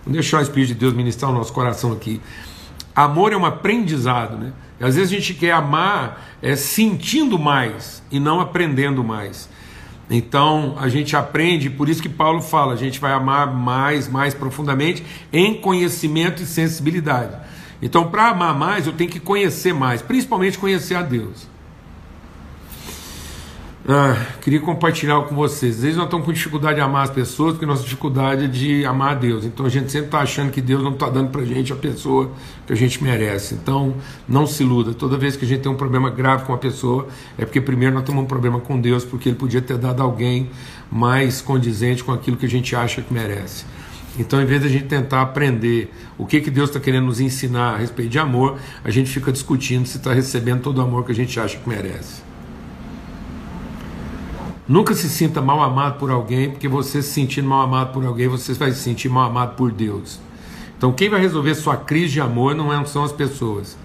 Vamos 0.04 0.12
deixar 0.12 0.40
o 0.40 0.42
Espírito 0.42 0.68
de 0.68 0.74
Deus 0.74 0.92
ministrar 0.92 1.30
o 1.30 1.34
nosso 1.34 1.52
coração 1.52 1.92
aqui. 1.92 2.20
Amor 2.94 3.32
é 3.32 3.36
um 3.36 3.46
aprendizado, 3.46 4.36
né? 4.36 4.52
Às 4.78 4.96
vezes 4.96 5.12
a 5.12 5.14
gente 5.14 5.34
quer 5.34 5.52
amar 5.52 6.36
é, 6.42 6.56
sentindo 6.56 7.38
mais 7.38 8.02
e 8.10 8.20
não 8.20 8.40
aprendendo 8.40 9.02
mais. 9.02 9.48
Então 10.14 10.76
a 10.78 10.90
gente 10.90 11.16
aprende, 11.16 11.70
por 11.70 11.88
isso 11.88 12.02
que 12.02 12.08
Paulo 12.08 12.42
fala, 12.42 12.74
a 12.74 12.76
gente 12.76 13.00
vai 13.00 13.12
amar 13.12 13.50
mais, 13.52 14.08
mais 14.08 14.34
profundamente 14.34 15.02
em 15.32 15.54
conhecimento 15.54 16.42
e 16.42 16.46
sensibilidade. 16.46 17.34
Então, 17.80 18.10
para 18.10 18.28
amar 18.28 18.56
mais, 18.56 18.86
eu 18.86 18.92
tenho 18.92 19.10
que 19.10 19.18
conhecer 19.18 19.72
mais, 19.72 20.02
principalmente 20.02 20.58
conhecer 20.58 20.94
a 20.94 21.02
Deus. 21.02 21.48
Ah, 23.88 24.16
queria 24.40 24.60
compartilhar 24.60 25.20
com 25.22 25.34
vocês. 25.34 25.74
Às 25.76 25.82
vezes 25.82 25.96
nós 25.96 26.04
estamos 26.04 26.24
com 26.24 26.32
dificuldade 26.32 26.76
de 26.76 26.80
amar 26.80 27.02
as 27.02 27.10
pessoas, 27.10 27.54
porque 27.54 27.66
nossa 27.66 27.82
dificuldade 27.82 28.44
é 28.44 28.46
de 28.46 28.84
amar 28.84 29.10
a 29.10 29.14
Deus. 29.14 29.44
Então 29.44 29.66
a 29.66 29.68
gente 29.68 29.90
sempre 29.90 30.06
está 30.06 30.20
achando 30.20 30.52
que 30.52 30.60
Deus 30.60 30.84
não 30.84 30.92
está 30.92 31.10
dando 31.10 31.30
para 31.30 31.40
a 31.40 31.44
gente 31.44 31.72
a 31.72 31.76
pessoa 31.76 32.30
que 32.64 32.72
a 32.72 32.76
gente 32.76 33.02
merece. 33.02 33.54
Então 33.54 33.96
não 34.28 34.46
se 34.46 34.62
iluda. 34.62 34.94
Toda 34.94 35.18
vez 35.18 35.34
que 35.34 35.44
a 35.44 35.48
gente 35.48 35.62
tem 35.62 35.72
um 35.72 35.76
problema 35.76 36.10
grave 36.10 36.44
com 36.44 36.54
a 36.54 36.58
pessoa, 36.58 37.08
é 37.36 37.44
porque 37.44 37.60
primeiro 37.60 37.92
nós 37.92 38.04
temos 38.04 38.22
um 38.22 38.26
problema 38.26 38.60
com 38.60 38.80
Deus, 38.80 39.04
porque 39.04 39.28
Ele 39.28 39.36
podia 39.36 39.60
ter 39.60 39.76
dado 39.76 40.00
alguém 40.00 40.48
mais 40.88 41.40
condizente 41.40 42.04
com 42.04 42.12
aquilo 42.12 42.36
que 42.36 42.46
a 42.46 42.48
gente 42.48 42.76
acha 42.76 43.02
que 43.02 43.12
merece. 43.12 43.64
Então, 44.16 44.40
em 44.40 44.44
vez 44.44 44.60
de 44.60 44.68
a 44.68 44.70
gente 44.70 44.84
tentar 44.84 45.22
aprender 45.22 45.92
o 46.16 46.24
que, 46.24 46.40
que 46.40 46.50
Deus 46.50 46.68
está 46.68 46.78
querendo 46.78 47.06
nos 47.06 47.18
ensinar 47.18 47.74
a 47.74 47.76
respeito 47.78 48.10
de 48.10 48.18
amor, 48.18 48.58
a 48.84 48.90
gente 48.90 49.10
fica 49.10 49.32
discutindo 49.32 49.86
se 49.86 49.96
está 49.96 50.12
recebendo 50.12 50.60
todo 50.60 50.78
o 50.78 50.82
amor 50.82 51.04
que 51.04 51.10
a 51.10 51.14
gente 51.14 51.40
acha 51.40 51.56
que 51.56 51.68
merece. 51.68 52.31
Nunca 54.72 54.94
se 54.94 55.06
sinta 55.10 55.42
mal 55.42 55.62
amado 55.62 55.98
por 55.98 56.10
alguém, 56.10 56.48
porque 56.48 56.66
você 56.66 57.02
se 57.02 57.12
sentindo 57.12 57.46
mal 57.46 57.60
amado 57.60 57.92
por 57.92 58.06
alguém, 58.06 58.26
você 58.26 58.54
vai 58.54 58.72
se 58.72 58.78
sentir 58.78 59.10
mal 59.10 59.28
amado 59.28 59.54
por 59.54 59.70
Deus. 59.70 60.18
Então, 60.78 60.90
quem 60.94 61.10
vai 61.10 61.20
resolver 61.20 61.54
sua 61.54 61.76
crise 61.76 62.14
de 62.14 62.22
amor 62.22 62.54
não 62.54 62.72
é, 62.72 62.82
são 62.86 63.04
as 63.04 63.12
pessoas, 63.12 63.76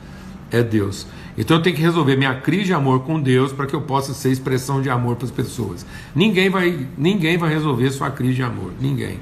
é 0.50 0.64
Deus. 0.64 1.06
Então, 1.38 1.58
eu 1.58 1.62
tenho 1.62 1.76
que 1.76 1.82
resolver 1.82 2.16
minha 2.16 2.36
crise 2.36 2.68
de 2.68 2.74
amor 2.74 3.02
com 3.02 3.20
Deus 3.20 3.52
para 3.52 3.66
que 3.66 3.74
eu 3.74 3.82
possa 3.82 4.14
ser 4.14 4.32
expressão 4.32 4.82
de 4.82 4.90
amor 4.90 5.18
para 5.18 5.26
as 5.26 5.32
pessoas. 5.32 5.86
Ninguém 6.16 6.50
vai, 6.50 6.88
ninguém 6.98 7.38
vai 7.38 7.50
resolver 7.50 7.92
sua 7.92 8.10
crise 8.10 8.36
de 8.36 8.44
amor. 8.44 8.72
Ninguém. 8.80 9.20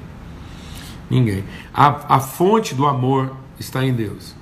Ninguém. 1.10 1.42
A, 1.74 2.14
a 2.14 2.20
fonte 2.20 2.76
do 2.76 2.86
amor 2.86 3.32
está 3.58 3.84
em 3.84 3.92
Deus. 3.92 4.35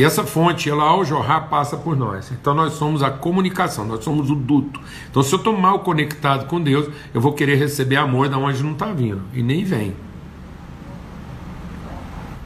E 0.00 0.02
essa 0.02 0.24
fonte, 0.24 0.70
ela 0.70 0.84
ao 0.84 1.04
jorrar, 1.04 1.50
passa 1.50 1.76
por 1.76 1.94
nós. 1.94 2.32
Então 2.32 2.54
nós 2.54 2.72
somos 2.72 3.02
a 3.02 3.10
comunicação, 3.10 3.84
nós 3.84 4.02
somos 4.02 4.30
o 4.30 4.34
duto. 4.34 4.80
Então 5.10 5.22
se 5.22 5.30
eu 5.30 5.36
estou 5.36 5.54
mal 5.54 5.80
conectado 5.80 6.46
com 6.46 6.58
Deus, 6.58 6.88
eu 7.12 7.20
vou 7.20 7.34
querer 7.34 7.56
receber 7.56 7.96
amor 7.96 8.26
da 8.26 8.38
onde 8.38 8.62
não 8.62 8.72
está 8.72 8.94
vindo. 8.94 9.20
E 9.34 9.42
nem 9.42 9.62
vem. 9.62 9.94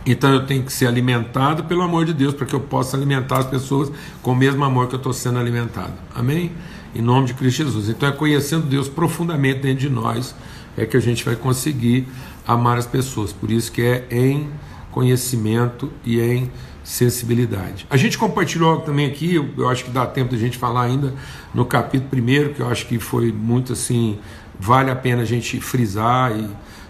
Então 0.04 0.32
eu 0.32 0.44
tenho 0.44 0.64
que 0.64 0.72
ser 0.72 0.88
alimentado 0.88 1.62
pelo 1.62 1.82
amor 1.82 2.04
de 2.04 2.12
Deus, 2.12 2.34
para 2.34 2.44
que 2.44 2.56
eu 2.56 2.58
possa 2.58 2.96
alimentar 2.96 3.38
as 3.38 3.46
pessoas 3.46 3.88
com 4.20 4.32
o 4.32 4.36
mesmo 4.36 4.64
amor 4.64 4.88
que 4.88 4.96
eu 4.96 4.98
estou 4.98 5.12
sendo 5.12 5.38
alimentado. 5.38 5.92
Amém? 6.12 6.50
Em 6.92 7.00
nome 7.00 7.28
de 7.28 7.34
Cristo 7.34 7.58
Jesus. 7.58 7.88
Então 7.88 8.08
é 8.08 8.10
conhecendo 8.10 8.66
Deus 8.66 8.88
profundamente 8.88 9.60
dentro 9.60 9.78
de 9.78 9.90
nós 9.90 10.34
é 10.76 10.84
que 10.84 10.96
a 10.96 11.00
gente 11.00 11.24
vai 11.24 11.36
conseguir 11.36 12.08
amar 12.44 12.78
as 12.78 12.86
pessoas. 12.86 13.32
Por 13.32 13.48
isso 13.52 13.70
que 13.70 13.80
é 13.80 14.08
em 14.10 14.50
conhecimento 14.90 15.92
e 16.04 16.20
em 16.20 16.50
sensibilidade. 16.84 17.86
A 17.88 17.96
gente 17.96 18.18
compartilhou 18.18 18.80
também 18.82 19.06
aqui, 19.06 19.34
eu, 19.34 19.68
acho 19.68 19.84
que 19.86 19.90
dá 19.90 20.06
tempo 20.06 20.30
de 20.30 20.36
a 20.36 20.38
gente 20.38 20.58
falar 20.58 20.82
ainda 20.82 21.14
no 21.54 21.64
capítulo 21.64 22.10
primeiro, 22.10 22.52
que 22.52 22.60
eu 22.60 22.68
acho 22.68 22.86
que 22.86 22.98
foi 22.98 23.32
muito 23.32 23.72
assim, 23.72 24.18
vale 24.60 24.90
a 24.90 24.94
pena 24.94 25.22
a 25.22 25.24
gente 25.24 25.58
frisar 25.60 26.38
e, 26.38 26.46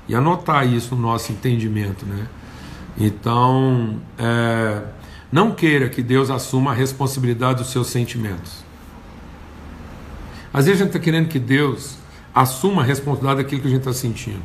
e 0.08 0.14
anotar 0.14 0.66
isso 0.66 0.96
no 0.96 1.00
nosso 1.00 1.30
entendimento, 1.30 2.04
né? 2.04 2.26
Então, 2.98 4.00
é, 4.18 4.82
não 5.30 5.52
queira 5.52 5.88
que 5.88 6.02
Deus 6.02 6.28
assuma 6.28 6.72
a 6.72 6.74
responsabilidade 6.74 7.58
dos 7.58 7.70
seus 7.70 7.86
sentimentos. 7.86 8.64
Às 10.52 10.66
vezes 10.66 10.80
a 10.80 10.84
gente 10.84 10.94
está 10.94 11.02
querendo 11.02 11.28
que 11.28 11.38
Deus 11.38 11.96
assuma 12.34 12.82
a 12.82 12.84
responsabilidade 12.84 13.42
daquilo 13.42 13.60
que 13.60 13.68
a 13.68 13.70
gente 13.70 13.80
está 13.80 13.92
sentindo 13.92 14.42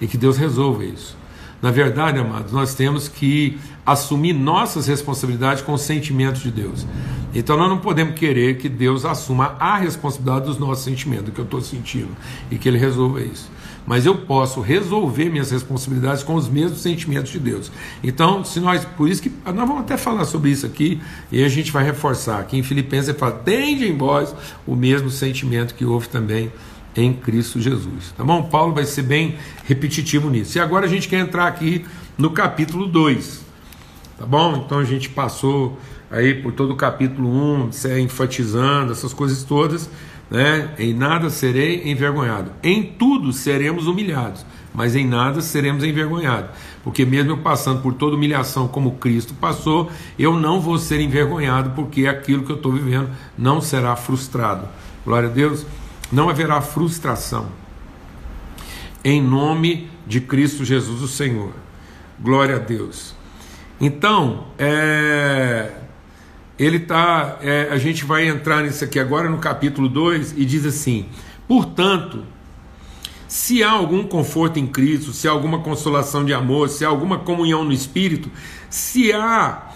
e 0.00 0.06
que 0.06 0.16
Deus 0.16 0.36
resolva 0.36 0.84
isso. 0.84 1.16
Na 1.60 1.70
verdade, 1.70 2.18
amados, 2.18 2.52
nós 2.52 2.74
temos 2.74 3.08
que 3.08 3.58
assumir 3.84 4.32
nossas 4.32 4.86
responsabilidades 4.86 5.62
com 5.62 5.72
os 5.72 5.82
sentimentos 5.82 6.42
de 6.42 6.50
Deus. 6.50 6.86
Então 7.34 7.56
nós 7.56 7.68
não 7.68 7.78
podemos 7.78 8.14
querer 8.14 8.58
que 8.58 8.68
Deus 8.68 9.04
assuma 9.04 9.56
a 9.58 9.76
responsabilidade 9.76 10.46
dos 10.46 10.58
nossos 10.58 10.84
sentimentos, 10.84 11.26
do 11.26 11.32
que 11.32 11.38
eu 11.38 11.44
estou 11.44 11.60
sentindo, 11.60 12.16
e 12.50 12.56
que 12.56 12.68
Ele 12.68 12.78
resolva 12.78 13.20
isso. 13.20 13.50
Mas 13.86 14.06
eu 14.06 14.14
posso 14.14 14.60
resolver 14.60 15.30
minhas 15.30 15.50
responsabilidades 15.50 16.22
com 16.22 16.34
os 16.34 16.48
mesmos 16.48 16.80
sentimentos 16.80 17.32
de 17.32 17.38
Deus. 17.38 17.72
Então, 18.04 18.44
se 18.44 18.60
nós, 18.60 18.84
por 18.84 19.08
isso 19.08 19.22
que 19.22 19.32
nós 19.46 19.54
vamos 19.54 19.80
até 19.80 19.96
falar 19.96 20.26
sobre 20.26 20.50
isso 20.50 20.66
aqui, 20.66 21.00
e 21.32 21.42
a 21.42 21.48
gente 21.48 21.72
vai 21.72 21.84
reforçar. 21.84 22.38
Aqui 22.38 22.58
em 22.58 22.62
Filipenses 22.62 23.08
ele 23.08 23.18
fala: 23.18 23.32
tende 23.32 23.86
em 23.86 23.96
vós 23.96 24.34
o 24.66 24.76
mesmo 24.76 25.10
sentimento 25.10 25.74
que 25.74 25.84
houve 25.84 26.08
também 26.08 26.52
em 26.96 27.12
Cristo 27.12 27.60
Jesus. 27.60 28.12
Tá 28.16 28.24
bom? 28.24 28.42
Paulo 28.44 28.74
vai 28.74 28.84
ser 28.84 29.02
bem 29.02 29.36
repetitivo 29.64 30.28
nisso. 30.30 30.58
E 30.58 30.60
agora 30.60 30.86
a 30.86 30.88
gente 30.88 31.08
quer 31.08 31.20
entrar 31.20 31.46
aqui 31.46 31.84
no 32.16 32.30
capítulo 32.30 32.86
2. 32.86 33.44
Tá 34.18 34.26
bom? 34.26 34.64
Então 34.64 34.78
a 34.78 34.84
gente 34.84 35.08
passou 35.08 35.78
aí 36.10 36.34
por 36.34 36.52
todo 36.52 36.72
o 36.72 36.76
capítulo 36.76 37.28
1, 37.28 37.32
um, 37.32 37.70
enfatizando 38.00 38.92
essas 38.92 39.12
coisas 39.12 39.44
todas, 39.44 39.88
né? 40.30 40.74
Em 40.78 40.92
nada 40.92 41.30
serei 41.30 41.88
envergonhado. 41.90 42.50
Em 42.62 42.82
tudo 42.82 43.32
seremos 43.32 43.86
humilhados, 43.86 44.44
mas 44.74 44.96
em 44.96 45.06
nada 45.06 45.40
seremos 45.40 45.84
envergonhados. 45.84 46.50
Porque 46.82 47.04
mesmo 47.04 47.32
eu 47.32 47.38
passando 47.38 47.82
por 47.82 47.94
toda 47.94 48.16
humilhação 48.16 48.66
como 48.66 48.92
Cristo 48.92 49.34
passou, 49.34 49.90
eu 50.18 50.38
não 50.38 50.60
vou 50.60 50.78
ser 50.78 51.00
envergonhado, 51.00 51.70
porque 51.70 52.06
aquilo 52.06 52.42
que 52.42 52.50
eu 52.50 52.56
estou 52.56 52.72
vivendo 52.72 53.10
não 53.36 53.60
será 53.60 53.94
frustrado. 53.94 54.68
Glória 55.04 55.28
a 55.28 55.32
Deus 55.32 55.64
não 56.10 56.28
haverá 56.28 56.60
frustração. 56.60 57.48
Em 59.04 59.22
nome 59.22 59.90
de 60.06 60.20
Cristo 60.20 60.64
Jesus, 60.64 61.02
o 61.02 61.08
Senhor. 61.08 61.52
Glória 62.20 62.56
a 62.56 62.58
Deus. 62.58 63.14
Então, 63.80 64.48
é, 64.58 65.72
ele 66.58 66.80
tá, 66.80 67.38
é, 67.40 67.68
a 67.70 67.78
gente 67.78 68.04
vai 68.04 68.26
entrar 68.26 68.62
nisso 68.62 68.82
aqui 68.82 68.98
agora 68.98 69.28
no 69.28 69.38
capítulo 69.38 69.88
2 69.88 70.34
e 70.36 70.44
diz 70.44 70.66
assim: 70.66 71.06
portanto, 71.46 72.24
se 73.28 73.62
há 73.62 73.70
algum 73.70 74.02
conforto 74.04 74.58
em 74.58 74.66
Cristo, 74.66 75.12
se 75.12 75.28
há 75.28 75.30
alguma 75.30 75.60
consolação 75.60 76.24
de 76.24 76.34
amor, 76.34 76.68
se 76.68 76.84
há 76.84 76.88
alguma 76.88 77.18
comunhão 77.18 77.62
no 77.62 77.72
Espírito, 77.72 78.30
se 78.68 79.12
há 79.12 79.67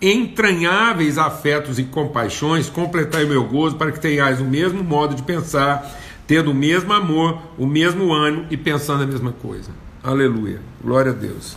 entranháveis 0.00 1.18
afetos 1.18 1.78
e 1.78 1.84
compaixões, 1.84 2.70
completai 2.70 3.24
o 3.24 3.28
meu 3.28 3.44
gozo 3.44 3.76
para 3.76 3.90
que 3.90 4.00
tenhais 4.00 4.40
o 4.40 4.44
mesmo 4.44 4.82
modo 4.82 5.14
de 5.14 5.22
pensar, 5.22 5.98
tendo 6.26 6.50
o 6.50 6.54
mesmo 6.54 6.92
amor, 6.92 7.38
o 7.56 7.66
mesmo 7.66 8.12
ânimo 8.12 8.46
e 8.50 8.56
pensando 8.56 9.02
a 9.02 9.06
mesma 9.06 9.32
coisa. 9.32 9.70
Aleluia. 10.02 10.60
Glória 10.82 11.10
a 11.10 11.14
Deus. 11.14 11.56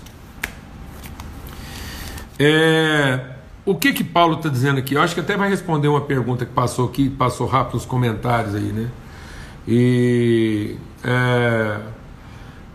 É, 2.40 3.20
o 3.64 3.76
que 3.76 3.94
que 3.94 4.04
Paulo 4.04 4.38
está 4.38 4.50
dizendo 4.50 4.80
aqui? 4.80 4.96
Eu 4.96 5.02
acho 5.02 5.14
que 5.14 5.22
até 5.22 5.38
vai 5.38 5.50
responder 5.50 5.88
uma 5.88 6.02
pergunta 6.02 6.46
que 6.46 6.52
passou 6.52 6.88
aqui, 6.88 7.10
passou 7.10 7.46
rápido 7.46 7.76
nos 7.76 7.86
comentários 7.86 8.56
aí, 8.56 8.72
né? 8.74 8.90
E 9.68 10.76
é, 11.04 11.80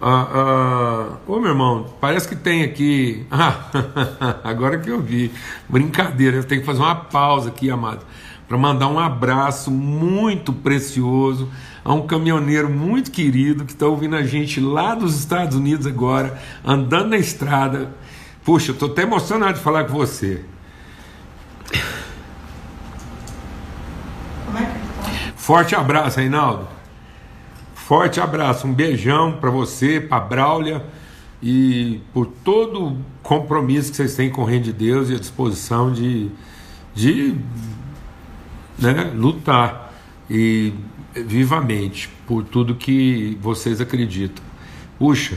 ah, 0.00 0.28
ah, 0.30 1.16
ô 1.26 1.40
meu 1.40 1.50
irmão, 1.50 1.86
parece 2.00 2.28
que 2.28 2.36
tem 2.36 2.62
aqui. 2.62 3.26
Ah, 3.30 3.70
agora 4.44 4.78
que 4.78 4.90
eu 4.90 5.00
vi. 5.00 5.30
Brincadeira, 5.68 6.36
eu 6.36 6.44
tenho 6.44 6.60
que 6.60 6.66
fazer 6.66 6.80
uma 6.80 6.94
pausa 6.94 7.48
aqui, 7.48 7.70
amado, 7.70 8.04
para 8.46 8.58
mandar 8.58 8.88
um 8.88 8.98
abraço 8.98 9.70
muito 9.70 10.52
precioso 10.52 11.48
a 11.82 11.94
um 11.94 12.06
caminhoneiro 12.06 12.68
muito 12.68 13.10
querido 13.10 13.64
que 13.64 13.72
está 13.72 13.86
ouvindo 13.86 14.16
a 14.16 14.22
gente 14.22 14.60
lá 14.60 14.94
dos 14.94 15.18
Estados 15.18 15.56
Unidos 15.56 15.86
agora, 15.86 16.40
andando 16.64 17.10
na 17.10 17.16
estrada. 17.16 17.94
Puxa, 18.44 18.70
eu 18.70 18.74
estou 18.74 18.90
até 18.90 19.02
emocionado 19.02 19.54
de 19.54 19.60
falar 19.60 19.84
com 19.84 19.94
você. 19.94 20.44
Como 24.44 24.58
é 24.58 24.62
que 24.62 24.66
tá? 24.66 25.32
Forte 25.36 25.74
abraço, 25.74 26.18
Reinaldo. 26.18 26.68
Forte 27.86 28.20
abraço, 28.20 28.66
um 28.66 28.74
beijão 28.74 29.34
para 29.34 29.48
você, 29.48 30.00
para 30.00 30.18
Braulia 30.18 30.84
e 31.40 32.00
por 32.12 32.26
todo 32.26 32.84
o 32.84 32.98
compromisso 33.22 33.92
que 33.92 33.96
vocês 33.96 34.16
têm 34.16 34.28
com 34.28 34.42
o 34.42 34.44
Reino 34.44 34.64
de 34.64 34.72
Deus 34.72 35.08
e 35.08 35.14
a 35.14 35.18
disposição 35.20 35.92
de, 35.92 36.28
de 36.92 37.36
né, 38.76 39.12
lutar 39.14 39.94
e 40.28 40.74
vivamente 41.14 42.08
por 42.26 42.42
tudo 42.42 42.74
que 42.74 43.38
vocês 43.40 43.80
acreditam. 43.80 44.44
Puxa, 44.98 45.36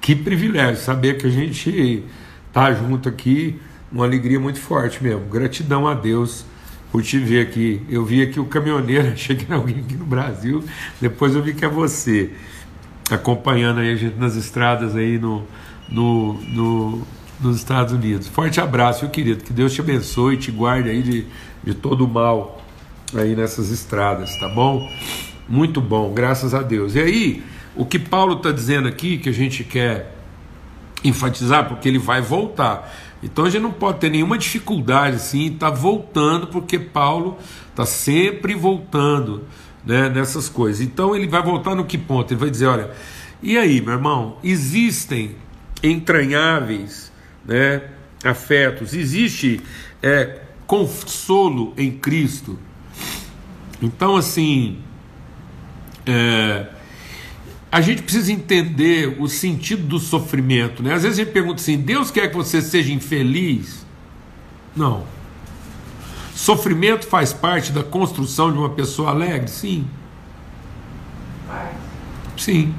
que 0.00 0.16
privilégio 0.16 0.82
saber 0.82 1.18
que 1.18 1.26
a 1.26 1.30
gente 1.30 2.02
tá 2.50 2.72
junto 2.72 3.10
aqui, 3.10 3.60
uma 3.92 4.06
alegria 4.06 4.40
muito 4.40 4.58
forte 4.58 5.02
mesmo. 5.04 5.26
Gratidão 5.26 5.86
a 5.86 5.92
Deus 5.92 6.46
por 6.90 7.02
te 7.02 7.18
ver 7.18 7.46
aqui. 7.46 7.82
Eu 7.88 8.04
vi 8.04 8.22
aqui 8.22 8.40
o 8.40 8.44
caminhoneiro, 8.44 9.08
achei 9.12 9.36
que 9.36 9.44
era 9.44 9.56
alguém 9.56 9.80
aqui 9.80 9.94
no 9.94 10.06
Brasil, 10.06 10.64
depois 11.00 11.34
eu 11.34 11.42
vi 11.42 11.54
que 11.54 11.64
é 11.64 11.68
você, 11.68 12.30
acompanhando 13.10 13.80
aí 13.80 13.92
a 13.92 13.96
gente 13.96 14.16
nas 14.16 14.36
estradas 14.36 14.96
aí 14.96 15.18
no, 15.18 15.44
no, 15.88 16.34
no 16.34 17.06
nos 17.40 17.56
Estados 17.56 17.92
Unidos. 17.92 18.28
Forte 18.28 18.60
abraço, 18.60 19.04
meu 19.04 19.10
querido, 19.10 19.44
que 19.44 19.52
Deus 19.52 19.72
te 19.72 19.80
abençoe 19.80 20.34
e 20.34 20.38
te 20.38 20.50
guarde 20.50 20.90
aí 20.90 21.02
de, 21.02 21.26
de 21.62 21.74
todo 21.74 22.04
o 22.04 22.08
mal 22.08 22.60
aí 23.14 23.34
nessas 23.34 23.70
estradas, 23.70 24.36
tá 24.38 24.48
bom? 24.48 24.90
Muito 25.48 25.80
bom, 25.80 26.12
graças 26.12 26.52
a 26.52 26.62
Deus. 26.62 26.94
E 26.94 27.00
aí, 27.00 27.42
o 27.74 27.86
que 27.86 27.98
Paulo 27.98 28.34
está 28.34 28.50
dizendo 28.50 28.88
aqui, 28.88 29.18
que 29.18 29.28
a 29.28 29.32
gente 29.32 29.64
quer 29.64 30.14
enfatizar, 31.02 31.68
porque 31.68 31.88
ele 31.88 31.98
vai 31.98 32.20
voltar. 32.20 32.92
Então 33.22 33.44
a 33.44 33.50
gente 33.50 33.62
não 33.62 33.72
pode 33.72 33.98
ter 33.98 34.10
nenhuma 34.10 34.38
dificuldade 34.38 35.16
assim, 35.16 35.52
está 35.52 35.70
voltando, 35.70 36.46
porque 36.46 36.78
Paulo 36.78 37.36
está 37.70 37.84
sempre 37.84 38.54
voltando 38.54 39.44
né, 39.84 40.08
nessas 40.08 40.48
coisas. 40.48 40.80
Então 40.80 41.16
ele 41.16 41.26
vai 41.26 41.42
voltar 41.42 41.74
no 41.74 41.84
que 41.84 41.98
ponto? 41.98 42.32
Ele 42.32 42.40
vai 42.40 42.50
dizer: 42.50 42.66
olha, 42.66 42.90
e 43.42 43.56
aí, 43.56 43.80
meu 43.80 43.94
irmão, 43.94 44.36
existem 44.42 45.36
entranháveis 45.82 47.12
né, 47.44 47.82
afetos, 48.24 48.94
existe 48.94 49.60
é, 50.02 50.40
consolo 50.66 51.72
em 51.76 51.90
Cristo. 51.90 52.58
Então, 53.80 54.16
assim, 54.16 54.78
é, 56.04 56.66
a 57.70 57.80
gente 57.80 58.02
precisa 58.02 58.32
entender 58.32 59.16
o 59.20 59.28
sentido 59.28 59.82
do 59.82 59.98
sofrimento. 59.98 60.82
Né? 60.82 60.94
Às 60.94 61.02
vezes 61.02 61.18
a 61.18 61.24
gente 61.24 61.32
pergunta 61.32 61.60
assim: 61.60 61.76
Deus 61.76 62.10
quer 62.10 62.28
que 62.28 62.36
você 62.36 62.62
seja 62.62 62.92
infeliz? 62.92 63.84
Não. 64.74 65.04
Sofrimento 66.34 67.06
faz 67.06 67.32
parte 67.32 67.72
da 67.72 67.82
construção 67.82 68.52
de 68.52 68.58
uma 68.58 68.70
pessoa 68.70 69.10
alegre? 69.10 69.48
Sim. 69.50 69.86
Sim. 72.36 72.74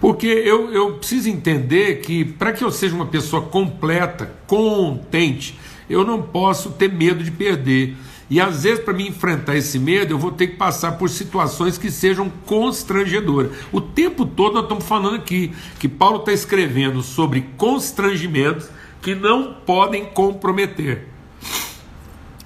Porque 0.00 0.26
eu, 0.26 0.72
eu 0.72 0.94
preciso 0.94 1.28
entender 1.28 2.00
que 2.00 2.24
para 2.24 2.52
que 2.52 2.64
eu 2.64 2.70
seja 2.70 2.94
uma 2.94 3.06
pessoa 3.06 3.42
completa, 3.42 4.32
contente, 4.46 5.58
eu 5.90 6.04
não 6.04 6.22
posso 6.22 6.70
ter 6.70 6.90
medo 6.90 7.22
de 7.22 7.30
perder. 7.30 7.96
E 8.30 8.40
às 8.40 8.62
vezes, 8.62 8.82
para 8.82 8.94
me 8.94 9.06
enfrentar 9.08 9.56
esse 9.56 9.78
medo, 9.78 10.12
eu 10.12 10.18
vou 10.18 10.30
ter 10.30 10.48
que 10.48 10.56
passar 10.56 10.92
por 10.92 11.10
situações 11.10 11.76
que 11.76 11.90
sejam 11.90 12.30
constrangedoras. 12.46 13.50
O 13.70 13.80
tempo 13.80 14.24
todo 14.24 14.54
nós 14.54 14.62
estamos 14.62 14.84
falando 14.84 15.16
aqui 15.16 15.52
que 15.78 15.88
Paulo 15.88 16.18
está 16.18 16.32
escrevendo 16.32 17.02
sobre 17.02 17.48
constrangimentos 17.56 18.68
que 19.02 19.14
não 19.14 19.54
podem 19.66 20.06
comprometer. 20.06 21.08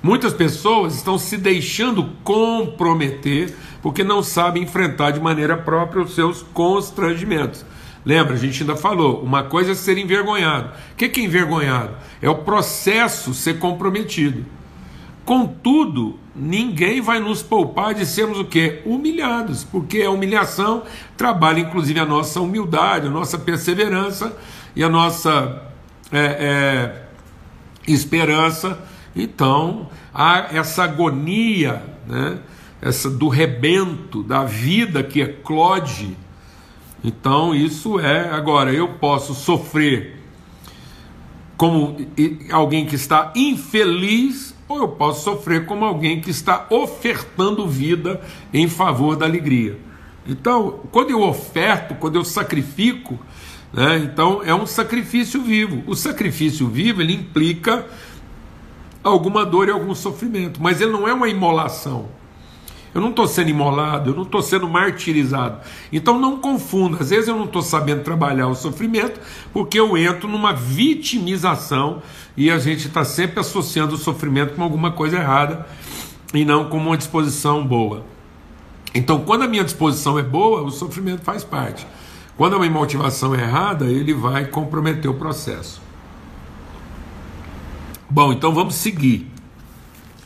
Muitas 0.02 0.33
pessoas 0.33 0.95
estão 0.95 1.18
se 1.18 1.37
deixando 1.37 2.12
comprometer 2.23 3.54
porque 3.83 4.04
não 4.04 4.23
sabem 4.23 4.62
enfrentar 4.62 5.11
de 5.11 5.21
maneira 5.21 5.56
própria 5.56 6.02
os 6.02 6.14
seus 6.14 6.42
constrangimentos. 6.42 7.64
Lembra, 8.04 8.35
a 8.35 8.38
gente 8.38 8.62
ainda 8.62 8.76
falou, 8.76 9.21
uma 9.21 9.42
coisa 9.42 9.73
é 9.73 9.75
ser 9.75 9.99
envergonhado. 9.99 10.71
O 10.92 10.97
que 10.97 11.21
é 11.21 11.25
envergonhado? 11.25 11.97
É 12.23 12.30
o 12.30 12.37
processo 12.37 13.35
ser 13.35 13.59
comprometido. 13.59 14.47
Contudo, 15.26 16.21
ninguém 16.37 17.00
vai 17.00 17.18
nos 17.18 17.42
poupar 17.42 17.92
de 17.92 18.06
sermos 18.06 18.38
o 18.38 18.45
que? 18.45 18.80
Humilhados, 18.87 19.64
porque 19.64 20.02
a 20.02 20.11
humilhação 20.11 20.85
trabalha 21.16 21.59
inclusive 21.59 21.99
a 21.99 22.06
nossa 22.06 22.40
humildade, 22.40 23.09
a 23.09 23.11
nossa 23.11 23.37
perseverança 23.37 24.37
e 24.76 24.85
a 24.85 24.88
nossa 24.88 25.64
é, 26.12 26.21
é, 26.21 27.92
esperança. 27.92 28.78
Então, 29.16 29.88
há 30.14 30.47
essa 30.52 30.85
agonia, 30.85 31.83
né? 32.06 32.38
essa 32.80 33.11
do 33.11 33.26
rebento, 33.26 34.23
da 34.23 34.45
vida 34.45 35.02
que 35.02 35.21
eclode. 35.21 36.16
Então, 37.02 37.52
isso 37.52 37.99
é. 37.99 38.30
Agora, 38.30 38.73
eu 38.73 38.90
posso 38.95 39.35
sofrer 39.35 40.23
como 41.56 41.97
alguém 42.52 42.87
que 42.87 42.95
está 42.95 43.33
infeliz, 43.35 44.55
ou 44.68 44.78
eu 44.78 44.88
posso 44.88 45.25
sofrer 45.25 45.64
como 45.66 45.85
alguém 45.85 46.20
que 46.20 46.30
está 46.30 46.66
ofertando 46.70 47.66
vida 47.66 48.20
em 48.52 48.68
favor 48.68 49.16
da 49.16 49.26
alegria. 49.26 49.78
Então, 50.26 50.80
quando 50.90 51.11
eu 51.11 51.23
oferto, 51.23 51.94
quando 51.94 52.16
eu 52.16 52.25
sacrifico, 52.25 53.18
né, 53.73 53.99
então 53.99 54.42
é 54.44 54.54
um 54.54 54.66
sacrifício 54.66 55.40
vivo. 55.40 55.85
O 55.87 55.94
sacrifício 55.94 56.66
vivo 56.66 57.00
ele 57.00 57.14
implica 57.14 57.87
alguma 59.04 59.46
dor 59.46 59.68
e 59.68 59.70
algum 59.70 59.94
sofrimento, 59.94 60.61
mas 60.61 60.80
ele 60.80 60.90
não 60.90 61.06
é 61.06 61.14
uma 61.14 61.28
imolação. 61.28 62.08
Eu 62.96 63.02
não 63.02 63.10
estou 63.10 63.28
sendo 63.28 63.50
imolado, 63.50 64.08
eu 64.08 64.14
não 64.14 64.22
estou 64.22 64.40
sendo 64.40 64.66
martirizado. 64.66 65.58
Então 65.92 66.18
não 66.18 66.38
confunda. 66.38 66.96
Às 66.98 67.10
vezes 67.10 67.28
eu 67.28 67.36
não 67.36 67.44
estou 67.44 67.60
sabendo 67.60 68.02
trabalhar 68.02 68.48
o 68.48 68.54
sofrimento 68.54 69.20
porque 69.52 69.78
eu 69.78 69.98
entro 69.98 70.26
numa 70.26 70.54
vitimização 70.54 72.00
e 72.34 72.50
a 72.50 72.58
gente 72.58 72.86
está 72.86 73.04
sempre 73.04 73.38
associando 73.38 73.96
o 73.96 73.98
sofrimento 73.98 74.54
com 74.54 74.62
alguma 74.62 74.92
coisa 74.92 75.18
errada 75.18 75.66
e 76.32 76.42
não 76.42 76.70
com 76.70 76.78
uma 76.78 76.96
disposição 76.96 77.66
boa. 77.66 78.02
Então, 78.94 79.20
quando 79.20 79.42
a 79.42 79.46
minha 79.46 79.62
disposição 79.62 80.18
é 80.18 80.22
boa, 80.22 80.62
o 80.62 80.70
sofrimento 80.70 81.20
faz 81.20 81.44
parte. 81.44 81.86
Quando 82.34 82.56
a 82.56 82.58
minha 82.58 82.70
motivação 82.70 83.34
é 83.34 83.42
errada, 83.42 83.84
ele 83.84 84.14
vai 84.14 84.46
comprometer 84.46 85.10
o 85.10 85.14
processo. 85.14 85.82
Bom, 88.08 88.32
então 88.32 88.54
vamos 88.54 88.74
seguir. 88.74 89.30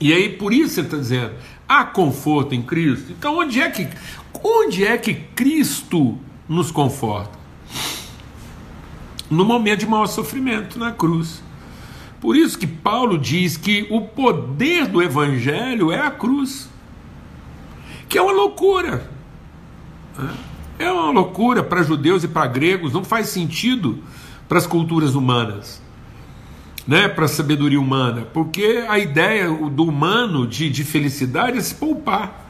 E 0.01 0.13
aí, 0.13 0.29
por 0.29 0.53
isso 0.53 0.77
você 0.77 0.81
está 0.83 0.97
dizendo, 0.97 1.33
há 1.71 1.85
conforto 1.85 2.53
em 2.53 2.61
Cristo. 2.61 3.13
Então, 3.13 3.39
onde 3.39 3.61
é 3.61 3.71
que, 3.71 3.89
onde 4.43 4.85
é 4.85 4.99
que 4.99 5.15
Cristo 5.15 6.19
nos 6.49 6.73
conforta? 6.73 7.39
No 9.31 9.45
momento 9.45 9.79
de 9.79 9.87
maior 9.87 10.09
sofrimento, 10.09 10.77
na 10.77 10.91
cruz. 10.91 11.41
Por 12.21 12.37
isso 12.37 12.59
que 12.59 12.67
Paulo 12.67 13.17
diz 13.17 13.57
que 13.57 13.87
o 13.89 14.01
poder 14.01 14.89
do 14.89 15.01
Evangelho 15.01 15.93
é 15.93 16.01
a 16.01 16.11
cruz, 16.11 16.69
que 18.09 18.19
é 18.19 18.23
uma 18.23 18.33
loucura. 18.33 19.09
É 20.77 20.91
uma 20.91 21.13
loucura 21.13 21.63
para 21.63 21.85
judeus 21.85 22.25
e 22.25 22.29
para 22.29 22.49
gregos, 22.49 22.93
não 22.93 23.05
faz 23.05 23.29
sentido 23.29 24.03
para 24.49 24.59
as 24.59 24.67
culturas 24.67 25.15
humanas 25.15 25.80
né, 26.87 27.09
para 27.09 27.27
a 27.27 27.29
sabedoria 27.29 27.81
humana, 27.81 28.27
porque 28.33 28.85
a 28.89 28.99
ideia 28.99 29.49
do 29.49 29.85
humano 29.85 30.47
de, 30.47 30.71
de 30.71 30.85
felicidade 30.85 31.59
é 31.59 31.61
se 31.61 31.75
poupar. 31.75 32.49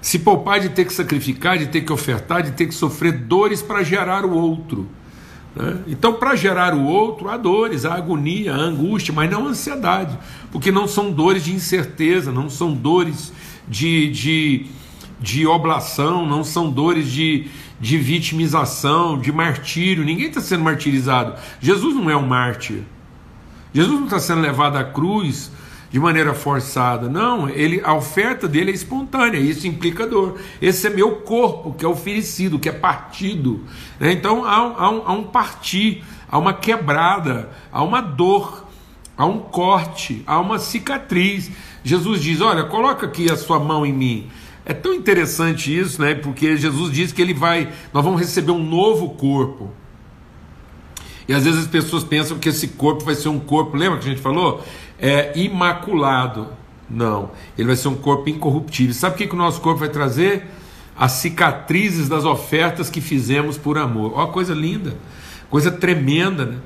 Se 0.00 0.18
poupar 0.18 0.60
de 0.60 0.70
ter 0.70 0.84
que 0.84 0.92
sacrificar, 0.92 1.58
de 1.58 1.66
ter 1.66 1.82
que 1.82 1.92
ofertar, 1.92 2.42
de 2.42 2.52
ter 2.52 2.66
que 2.66 2.74
sofrer 2.74 3.12
dores 3.12 3.62
para 3.62 3.82
gerar 3.82 4.24
o 4.24 4.32
outro. 4.32 4.88
Né? 5.54 5.78
Então, 5.86 6.14
para 6.14 6.34
gerar 6.34 6.74
o 6.74 6.84
outro, 6.84 7.28
há 7.28 7.36
dores, 7.36 7.84
há 7.84 7.94
agonia, 7.94 8.54
há 8.54 8.58
angústia, 8.58 9.14
mas 9.14 9.30
não 9.30 9.46
ansiedade, 9.46 10.18
porque 10.50 10.72
não 10.72 10.88
são 10.88 11.12
dores 11.12 11.44
de 11.44 11.52
incerteza, 11.52 12.32
não 12.32 12.50
são 12.50 12.72
dores 12.72 13.32
de, 13.68 14.10
de, 14.10 14.66
de 15.20 15.46
oblação, 15.46 16.26
não 16.26 16.42
são 16.42 16.70
dores 16.70 17.10
de, 17.10 17.48
de 17.80 17.96
vitimização, 17.98 19.18
de 19.18 19.30
martírio. 19.30 20.04
Ninguém 20.04 20.26
está 20.26 20.40
sendo 20.40 20.64
martirizado. 20.64 21.34
Jesus 21.60 21.94
não 21.94 22.10
é 22.10 22.16
um 22.16 22.26
mártir. 22.26 22.82
Jesus 23.72 23.98
não 23.98 24.04
está 24.04 24.18
sendo 24.18 24.40
levado 24.40 24.76
à 24.76 24.84
cruz 24.84 25.50
de 25.92 26.00
maneira 26.00 26.32
forçada, 26.32 27.08
não. 27.08 27.50
Ele, 27.50 27.80
a 27.84 27.94
oferta 27.94 28.48
dele 28.48 28.70
é 28.70 28.74
espontânea, 28.74 29.38
isso 29.38 29.66
implica 29.66 30.06
dor. 30.06 30.38
Esse 30.60 30.86
é 30.86 30.90
meu 30.90 31.16
corpo 31.16 31.74
que 31.74 31.84
é 31.84 31.88
oferecido, 31.88 32.58
que 32.58 32.68
é 32.68 32.72
partido. 32.72 33.64
Né? 34.00 34.12
Então 34.12 34.44
há, 34.44 34.56
há, 34.56 34.90
um, 34.90 35.02
há 35.04 35.12
um 35.12 35.24
partir, 35.24 36.02
há 36.30 36.38
uma 36.38 36.54
quebrada, 36.54 37.50
há 37.70 37.82
uma 37.82 38.00
dor, 38.00 38.66
há 39.16 39.26
um 39.26 39.38
corte, 39.38 40.22
há 40.26 40.40
uma 40.40 40.58
cicatriz. 40.58 41.50
Jesus 41.84 42.22
diz: 42.22 42.40
Olha, 42.40 42.64
coloca 42.64 43.06
aqui 43.06 43.30
a 43.30 43.36
sua 43.36 43.60
mão 43.60 43.84
em 43.84 43.92
mim. 43.92 44.30
É 44.64 44.72
tão 44.72 44.94
interessante 44.94 45.76
isso, 45.76 46.00
né? 46.00 46.14
Porque 46.14 46.56
Jesus 46.56 46.90
diz 46.90 47.12
que 47.12 47.20
ele 47.20 47.34
vai, 47.34 47.70
nós 47.92 48.02
vamos 48.02 48.18
receber 48.20 48.52
um 48.52 48.64
novo 48.64 49.10
corpo. 49.10 49.70
E 51.28 51.34
às 51.34 51.44
vezes 51.44 51.60
as 51.60 51.66
pessoas 51.66 52.04
pensam 52.04 52.38
que 52.38 52.48
esse 52.48 52.68
corpo 52.68 53.04
vai 53.04 53.14
ser 53.14 53.28
um 53.28 53.38
corpo, 53.38 53.76
lembra 53.76 53.98
que 53.98 54.06
a 54.06 54.10
gente 54.10 54.22
falou? 54.22 54.62
É 54.98 55.32
imaculado. 55.38 56.48
Não, 56.88 57.30
ele 57.56 57.68
vai 57.68 57.76
ser 57.76 57.88
um 57.88 57.94
corpo 57.94 58.28
incorruptível. 58.28 58.92
Sabe 58.94 59.14
o 59.14 59.18
que, 59.18 59.26
que 59.26 59.34
o 59.34 59.38
nosso 59.38 59.60
corpo 59.60 59.80
vai 59.80 59.88
trazer? 59.88 60.46
As 60.96 61.12
cicatrizes 61.12 62.08
das 62.08 62.24
ofertas 62.24 62.90
que 62.90 63.00
fizemos 63.00 63.56
por 63.56 63.78
amor. 63.78 64.12
Ó, 64.14 64.26
coisa 64.26 64.52
linda, 64.52 64.96
coisa 65.48 65.70
tremenda, 65.70 66.44
né? 66.44 66.58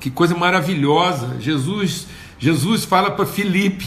Que 0.00 0.10
coisa 0.10 0.34
maravilhosa. 0.34 1.36
Jesus, 1.40 2.06
Jesus 2.38 2.84
fala 2.84 3.10
para 3.10 3.26
Felipe: 3.26 3.86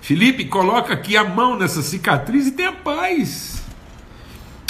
Felipe, 0.00 0.44
coloca 0.46 0.94
aqui 0.94 1.16
a 1.16 1.24
mão 1.24 1.58
nessa 1.58 1.82
cicatriz 1.82 2.46
e 2.46 2.52
tenha 2.52 2.72
paz. 2.72 3.57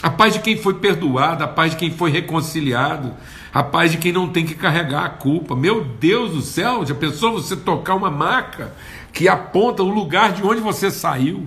A 0.01 0.11
paz 0.11 0.35
de 0.35 0.41
quem 0.41 0.57
foi 0.57 0.75
perdoado, 0.75 1.43
a 1.43 1.49
paz 1.49 1.73
de 1.73 1.77
quem 1.77 1.91
foi 1.91 2.11
reconciliado, 2.11 3.15
a 3.53 3.63
paz 3.65 3.91
de 3.91 3.99
quem 3.99 4.13
não 4.13 4.29
tem 4.29 4.47
que 4.47 4.55
carregar 4.55 5.05
a 5.05 5.09
culpa. 5.09 5.57
Meu 5.57 5.85
Deus 5.85 6.33
do 6.33 6.41
céu, 6.41 6.87
já 6.87 6.95
pensou 6.95 7.33
você 7.33 7.57
tocar 7.57 7.97
uma 7.97 8.11
maca 8.11 8.73
que 9.13 9.27
aponta 9.29 9.83
o 9.83 9.89
lugar 9.89 10.33
de 10.33 10.43
onde 10.45 10.61
você 10.61 10.91
saiu? 10.91 11.47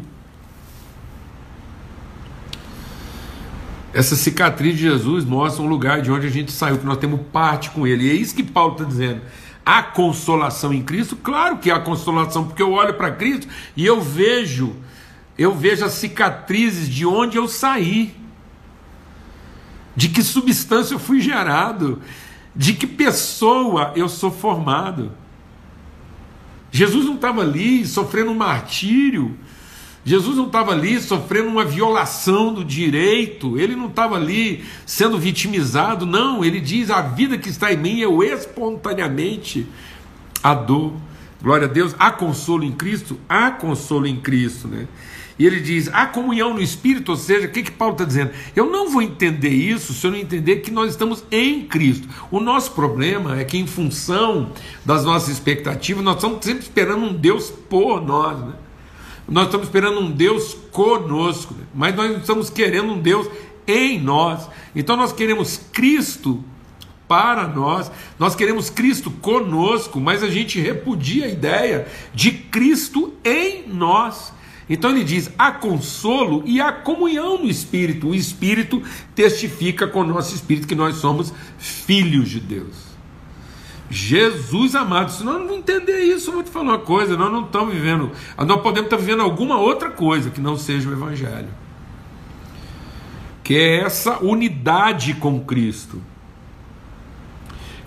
Essa 3.93 4.15
cicatriz 4.15 4.75
de 4.75 4.81
Jesus 4.81 5.23
mostra 5.23 5.63
um 5.63 5.67
lugar 5.67 6.01
de 6.01 6.11
onde 6.11 6.27
a 6.27 6.29
gente 6.29 6.51
saiu, 6.51 6.77
que 6.77 6.85
nós 6.85 6.97
temos 6.97 7.21
parte 7.31 7.69
com 7.69 7.87
Ele. 7.87 8.05
E 8.05 8.09
é 8.09 8.13
isso 8.13 8.35
que 8.35 8.43
Paulo 8.43 8.73
está 8.73 8.83
dizendo. 8.83 9.21
Há 9.65 9.83
consolação 9.83 10.73
em 10.73 10.81
Cristo? 10.81 11.15
Claro 11.15 11.57
que 11.57 11.71
há 11.71 11.79
consolação, 11.79 12.45
porque 12.45 12.61
eu 12.61 12.71
olho 12.71 12.95
para 12.95 13.11
Cristo 13.11 13.47
e 13.75 13.85
eu 13.85 14.01
vejo, 14.01 14.75
eu 15.37 15.53
vejo 15.53 15.85
as 15.85 15.93
cicatrizes 15.93 16.89
de 16.89 17.05
onde 17.05 17.37
eu 17.37 17.47
saí 17.47 18.20
de 19.95 20.09
que 20.09 20.23
substância 20.23 20.93
eu 20.93 20.99
fui 20.99 21.19
gerado, 21.19 22.01
de 22.55 22.73
que 22.73 22.87
pessoa 22.87 23.93
eu 23.95 24.07
sou 24.07 24.31
formado. 24.31 25.11
Jesus 26.71 27.05
não 27.05 27.15
estava 27.15 27.41
ali 27.41 27.85
sofrendo 27.85 28.31
um 28.31 28.35
martírio, 28.35 29.37
Jesus 30.03 30.37
não 30.37 30.47
estava 30.47 30.71
ali 30.71 30.99
sofrendo 30.99 31.49
uma 31.49 31.63
violação 31.63 32.53
do 32.53 32.65
direito, 32.65 33.59
ele 33.59 33.75
não 33.75 33.87
estava 33.87 34.15
ali 34.15 34.63
sendo 34.85 35.17
vitimizado, 35.19 36.05
não, 36.05 36.43
ele 36.43 36.59
diz: 36.59 36.89
a 36.89 37.01
vida 37.01 37.37
que 37.37 37.49
está 37.49 37.71
em 37.71 37.77
mim 37.77 37.99
eu 37.99 38.23
espontaneamente 38.23 39.67
a 40.41 40.53
dor. 40.53 40.93
Glória 41.41 41.67
a 41.67 41.69
Deus, 41.69 41.95
há 41.97 42.11
consolo 42.11 42.63
em 42.63 42.71
Cristo? 42.71 43.17
Há 43.27 43.51
consolo 43.51 44.05
em 44.05 44.17
Cristo, 44.17 44.67
né? 44.67 44.87
E 45.39 45.45
ele 45.45 45.59
diz: 45.59 45.89
a 45.91 46.05
comunhão 46.05 46.53
no 46.53 46.61
Espírito, 46.61 47.09
ou 47.09 47.17
seja, 47.17 47.47
o 47.47 47.51
que, 47.51 47.63
que 47.63 47.71
Paulo 47.71 47.93
está 47.93 48.05
dizendo? 48.05 48.31
Eu 48.55 48.69
não 48.69 48.91
vou 48.91 49.01
entender 49.01 49.49
isso 49.49 49.91
se 49.91 50.05
eu 50.05 50.11
não 50.11 50.19
entender 50.19 50.57
que 50.57 50.69
nós 50.69 50.91
estamos 50.91 51.23
em 51.31 51.65
Cristo. 51.65 52.07
O 52.29 52.39
nosso 52.39 52.71
problema 52.73 53.39
é 53.39 53.43
que, 53.43 53.57
em 53.57 53.65
função 53.65 54.51
das 54.85 55.03
nossas 55.03 55.29
expectativas, 55.29 56.03
nós 56.03 56.17
estamos 56.17 56.45
sempre 56.45 56.61
esperando 56.61 57.05
um 57.05 57.13
Deus 57.13 57.49
por 57.49 58.05
nós. 58.05 58.39
Né? 58.39 58.53
Nós 59.27 59.45
estamos 59.45 59.65
esperando 59.65 59.99
um 59.99 60.11
Deus 60.11 60.55
conosco, 60.71 61.55
né? 61.55 61.63
mas 61.73 61.95
nós 61.95 62.17
estamos 62.17 62.51
querendo 62.51 62.91
um 62.91 62.99
Deus 62.99 63.27
em 63.65 63.99
nós. 63.99 64.47
Então 64.75 64.95
nós 64.95 65.11
queremos 65.11 65.59
Cristo 65.71 66.43
para 67.11 67.45
nós, 67.45 67.91
nós 68.17 68.37
queremos 68.37 68.69
Cristo 68.69 69.11
conosco, 69.11 69.99
mas 69.99 70.23
a 70.23 70.29
gente 70.29 70.61
repudia 70.61 71.25
a 71.25 71.27
ideia 71.27 71.85
de 72.13 72.31
Cristo 72.31 73.13
em 73.21 73.67
nós. 73.67 74.31
Então 74.69 74.91
ele 74.91 75.03
diz: 75.03 75.29
há 75.37 75.51
consolo 75.51 76.41
e 76.45 76.61
há 76.61 76.71
comunhão 76.71 77.37
no 77.37 77.49
Espírito. 77.49 78.07
O 78.07 78.15
Espírito 78.15 78.81
testifica 79.13 79.89
com 79.89 79.99
o 79.99 80.07
nosso 80.07 80.33
espírito 80.33 80.65
que 80.65 80.73
nós 80.73 80.95
somos 80.95 81.33
filhos 81.57 82.29
de 82.29 82.39
Deus. 82.39 82.77
Jesus 83.89 84.73
amado, 84.73 85.11
se 85.11 85.21
nós 85.21 85.45
não 85.45 85.53
entender 85.53 85.99
isso, 85.99 86.29
eu 86.29 86.35
vou 86.35 86.43
te 86.43 86.49
falar 86.49 86.63
uma 86.63 86.79
coisa: 86.79 87.17
nós 87.17 87.29
não 87.29 87.43
estamos 87.43 87.73
vivendo, 87.73 88.09
nós 88.37 88.61
podemos 88.61 88.85
estar 88.85 88.95
vivendo 88.95 89.21
alguma 89.21 89.59
outra 89.59 89.89
coisa 89.89 90.29
que 90.29 90.39
não 90.39 90.55
seja 90.55 90.89
o 90.89 90.93
Evangelho, 90.93 91.49
que 93.43 93.53
é 93.53 93.81
essa 93.81 94.23
unidade 94.23 95.13
com 95.15 95.41
Cristo. 95.41 96.01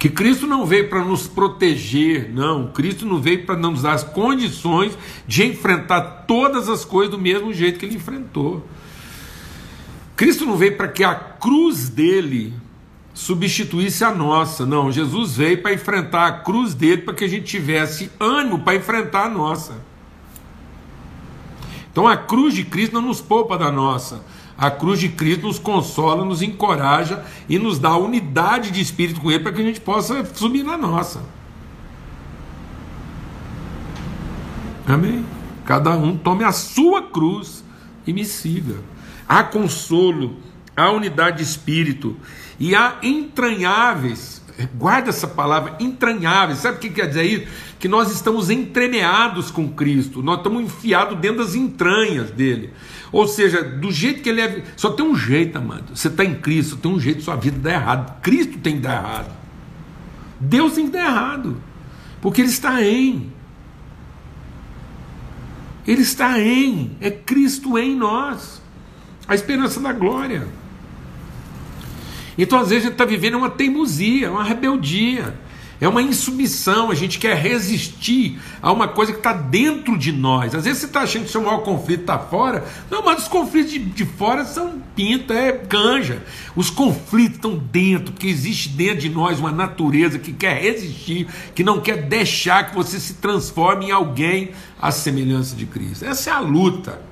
Que 0.05 0.11
Cristo 0.11 0.47
não 0.47 0.67
veio 0.67 0.91
para 0.91 1.03
nos 1.03 1.27
proteger, 1.27 2.31
não. 2.31 2.67
Cristo 2.67 3.07
não 3.07 3.23
veio 3.23 3.47
para 3.47 3.57
nos 3.57 3.81
dar 3.81 3.95
as 3.95 4.05
condições 4.05 4.99
de 5.27 5.47
enfrentar 5.47 6.27
todas 6.29 6.69
as 6.69 6.85
coisas 6.85 7.11
do 7.11 7.19
mesmo 7.19 7.55
jeito 7.55 7.79
que 7.79 7.87
ele 7.87 7.95
enfrentou. 7.95 8.69
Cristo 10.15 10.45
não 10.45 10.59
veio 10.59 10.77
para 10.77 10.89
que 10.89 11.03
a 11.03 11.15
cruz 11.15 11.89
dele 11.89 12.53
substituísse 13.15 14.05
a 14.05 14.15
nossa. 14.15 14.67
Não, 14.67 14.93
Jesus 14.93 15.39
veio 15.39 15.63
para 15.63 15.73
enfrentar 15.73 16.27
a 16.27 16.33
cruz 16.33 16.75
dele 16.75 17.01
para 17.01 17.15
que 17.15 17.25
a 17.25 17.29
gente 17.29 17.47
tivesse 17.47 18.11
ânimo 18.21 18.59
para 18.59 18.77
enfrentar 18.77 19.25
a 19.25 19.31
nossa. 19.31 19.73
Então 21.91 22.07
a 22.07 22.15
cruz 22.15 22.53
de 22.53 22.63
Cristo 22.63 22.93
não 22.93 23.01
nos 23.01 23.23
poupa 23.23 23.57
da 23.57 23.73
nossa. 23.73 24.23
A 24.57 24.71
cruz 24.71 25.01
de 25.01 25.09
Cristo 25.09 25.47
nos 25.47 25.59
consola, 25.59 26.25
nos 26.25 26.41
encoraja 26.41 27.25
e 27.49 27.59
nos 27.59 27.79
dá 27.79 27.97
unidade 27.97 28.71
de 28.71 28.81
espírito 28.81 29.21
com 29.21 29.31
Ele 29.31 29.43
para 29.43 29.53
que 29.53 29.61
a 29.61 29.65
gente 29.65 29.81
possa 29.81 30.25
subir 30.35 30.63
na 30.63 30.77
nossa. 30.77 31.23
Amém? 34.87 35.25
Cada 35.65 35.91
um 35.97 36.17
tome 36.17 36.45
a 36.45 36.53
sua 36.53 37.03
cruz 37.03 37.65
e 38.07 38.13
me 38.13 38.25
siga. 38.25 38.77
Há 39.27 39.43
consolo, 39.43 40.37
há 40.77 40.91
unidade 40.91 41.39
de 41.39 41.43
espírito 41.43 42.17
e 42.61 42.75
há 42.75 42.99
entranháveis. 43.03 44.43
Guarda 44.75 45.09
essa 45.09 45.27
palavra, 45.27 45.77
entranháveis. 45.81 46.61
Sabe 46.61 46.77
o 46.77 46.81
que 46.81 46.91
quer 46.91 47.09
dizer 47.09 47.25
isso? 47.25 47.47
Que 47.81 47.89
nós 47.89 48.13
estamos 48.13 48.51
entremeados 48.51 49.51
com 49.51 49.69
Cristo, 49.69 50.23
nós 50.23 50.39
estamos 50.39 50.63
enfiados 50.63 51.19
dentro 51.19 51.39
das 51.39 51.55
entranhas 51.55 52.31
dele. 52.31 52.73
Ou 53.15 53.29
seja, 53.29 53.63
do 53.63 53.93
jeito 53.93 54.23
que 54.23 54.29
ele 54.29 54.41
é. 54.41 54.65
Só 54.77 54.91
tem 54.91 55.07
um 55.07 55.15
jeito, 55.15 55.57
amado. 55.57 55.97
Você 55.97 56.09
está 56.09 56.25
em 56.25 56.35
Cristo, 56.35 56.77
tem 56.77 56.91
um 56.91 56.99
jeito 56.99 57.23
sua 57.23 57.37
vida 57.37 57.57
dar 57.57 57.75
errado. 57.75 58.21
Cristo 58.21 58.59
tem 58.59 58.75
que 58.75 58.81
dar 58.81 58.95
errado. 58.97 59.33
Deus 60.41 60.73
tem 60.73 60.87
que 60.87 60.91
dar 60.91 61.05
errado. 61.05 61.63
Porque 62.21 62.41
Ele 62.41 62.51
está 62.51 62.83
em. 62.83 63.33
Ele 65.87 66.03
está 66.03 66.41
em. 66.41 66.97
É 67.01 67.09
Cristo 67.09 67.79
em 67.79 67.95
nós. 67.95 68.61
A 69.29 69.35
esperança 69.37 69.79
da 69.79 69.93
glória. 69.93 70.49
Então, 72.37 72.59
às 72.59 72.71
vezes, 72.71 72.87
a 72.87 72.89
gente 72.89 72.95
está 72.95 73.05
vivendo 73.05 73.37
uma 73.37 73.49
teimosia, 73.49 74.33
uma 74.33 74.43
rebeldia. 74.43 75.39
É 75.85 75.89
uma 75.89 76.01
insubmissão, 76.01 76.91
a 76.91 76.95
gente 76.95 77.19
quer 77.19 77.37
resistir 77.37 78.41
a 78.63 78.73
uma 78.73 78.89
coisa 78.89 79.13
que 79.13 79.19
está 79.19 79.35
dentro 79.35 79.99
de 79.99 80.13
nós. 80.13 80.55
Às 80.55 80.65
vezes 80.65 80.79
você 80.79 80.87
está 80.87 81.01
achando 81.01 81.25
que 81.25 81.31
seu 81.31 81.43
maior 81.43 81.59
conflito 81.59 82.01
está 82.01 82.19
fora. 82.19 82.65
Não, 82.91 83.05
mas 83.05 83.25
os 83.25 83.29
conflitos 83.29 83.71
de, 83.71 83.81
de 83.81 84.07
fora 84.07 84.47
são 84.47 84.81
pinta, 84.97 85.35
é 85.35 85.53
canja. 85.53 86.23
Os 86.57 86.71
conflitos 86.71 87.37
estão 87.37 87.59
dentro, 87.59 88.13
porque 88.13 88.27
existe 88.27 88.71
dentro 88.71 89.01
de 89.01 89.11
nós 89.11 89.39
uma 89.39 89.53
natureza 89.53 90.19
que 90.19 90.33
quer 90.33 90.59
resistir, 90.59 91.29
que 91.55 91.63
não 91.63 91.79
quer 91.83 91.99
deixar 92.05 92.71
que 92.71 92.75
você 92.75 92.99
se 92.99 93.17
transforme 93.17 93.89
em 93.89 93.91
alguém 93.91 94.53
à 94.81 94.91
semelhança 94.91 95.55
de 95.55 95.67
Cristo. 95.67 96.07
Essa 96.07 96.31
é 96.31 96.33
a 96.33 96.41
luta. 96.41 97.03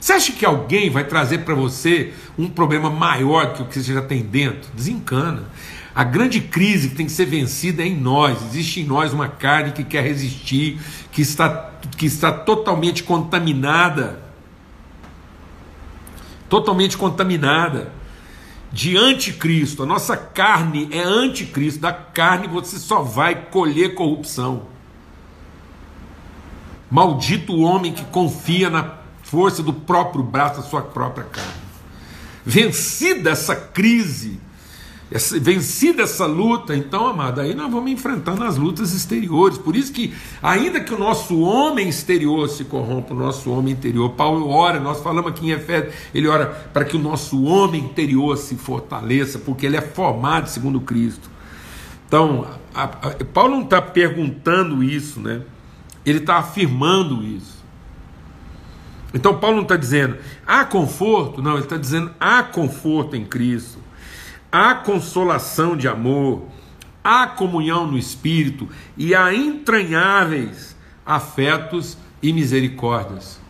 Você 0.00 0.12
acha 0.12 0.32
que 0.32 0.44
alguém 0.44 0.90
vai 0.90 1.04
trazer 1.04 1.44
para 1.44 1.54
você 1.54 2.12
um 2.36 2.48
problema 2.48 2.90
maior 2.90 3.52
que 3.52 3.62
o 3.62 3.66
que 3.66 3.80
você 3.80 3.94
já 3.94 4.02
tem 4.02 4.24
dentro? 4.24 4.68
Desencana. 4.74 5.44
A 5.98 6.04
grande 6.04 6.40
crise 6.40 6.90
que 6.90 6.94
tem 6.94 7.06
que 7.06 7.10
ser 7.10 7.24
vencida 7.24 7.82
é 7.82 7.86
em 7.86 7.96
nós. 7.96 8.40
Existe 8.40 8.80
em 8.80 8.84
nós 8.84 9.12
uma 9.12 9.26
carne 9.26 9.72
que 9.72 9.82
quer 9.82 10.04
resistir, 10.04 10.78
que 11.10 11.20
está, 11.20 11.72
que 11.96 12.06
está 12.06 12.30
totalmente 12.30 13.02
contaminada. 13.02 14.22
Totalmente 16.48 16.96
contaminada 16.96 17.90
de 18.70 18.96
anticristo. 18.96 19.82
A 19.82 19.86
nossa 19.86 20.16
carne 20.16 20.88
é 20.92 21.02
anticristo. 21.02 21.80
Da 21.80 21.92
carne 21.92 22.46
você 22.46 22.78
só 22.78 23.02
vai 23.02 23.46
colher 23.46 23.96
corrupção. 23.96 24.66
Maldito 26.88 27.52
o 27.52 27.62
homem 27.62 27.92
que 27.92 28.04
confia 28.04 28.70
na 28.70 28.98
força 29.24 29.64
do 29.64 29.72
próprio 29.72 30.22
braço 30.22 30.60
da 30.60 30.62
sua 30.68 30.82
própria 30.82 31.24
carne. 31.24 31.60
Vencida 32.46 33.30
essa 33.30 33.56
crise, 33.56 34.38
vencida 35.40 36.02
essa 36.02 36.26
luta, 36.26 36.76
então, 36.76 37.06
amado, 37.06 37.40
aí 37.40 37.54
nós 37.54 37.70
vamos 37.72 37.90
enfrentando 37.90 38.44
as 38.44 38.58
lutas 38.58 38.92
exteriores. 38.92 39.56
Por 39.56 39.74
isso 39.74 39.90
que, 39.90 40.12
ainda 40.42 40.80
que 40.80 40.92
o 40.92 40.98
nosso 40.98 41.40
homem 41.40 41.88
exterior 41.88 42.46
se 42.48 42.64
corrompa, 42.64 43.14
o 43.14 43.16
nosso 43.16 43.50
homem 43.50 43.72
interior, 43.72 44.10
Paulo 44.10 44.50
ora, 44.50 44.78
nós 44.78 45.00
falamos 45.00 45.30
aqui 45.30 45.46
em 45.46 45.52
Efésios, 45.52 45.94
ele 46.14 46.28
ora 46.28 46.46
para 46.46 46.84
que 46.84 46.94
o 46.94 46.98
nosso 46.98 47.42
homem 47.44 47.82
interior 47.82 48.36
se 48.36 48.56
fortaleça, 48.56 49.38
porque 49.38 49.64
ele 49.64 49.78
é 49.78 49.80
formado 49.80 50.48
segundo 50.48 50.78
Cristo. 50.80 51.30
Então, 52.06 52.46
a, 52.74 52.84
a, 52.84 53.24
Paulo 53.32 53.56
não 53.56 53.62
está 53.62 53.80
perguntando 53.80 54.84
isso, 54.84 55.20
né? 55.20 55.40
Ele 56.04 56.18
está 56.18 56.36
afirmando 56.36 57.22
isso. 57.22 57.58
Então 59.12 59.38
Paulo 59.38 59.56
não 59.56 59.62
está 59.62 59.76
dizendo 59.76 60.18
há 60.46 60.66
conforto, 60.66 61.40
não, 61.40 61.52
ele 61.52 61.62
está 61.62 61.78
dizendo 61.78 62.10
há 62.20 62.42
conforto 62.42 63.16
em 63.16 63.24
Cristo 63.24 63.78
há 64.50 64.74
consolação 64.74 65.76
de 65.76 65.86
amor, 65.88 66.46
há 67.02 67.26
comunhão 67.26 67.86
no 67.86 67.98
Espírito 67.98 68.68
e 68.96 69.14
há 69.14 69.34
entranháveis 69.34 70.76
afetos 71.04 71.96
e 72.22 72.32
misericórdias. 72.32 73.40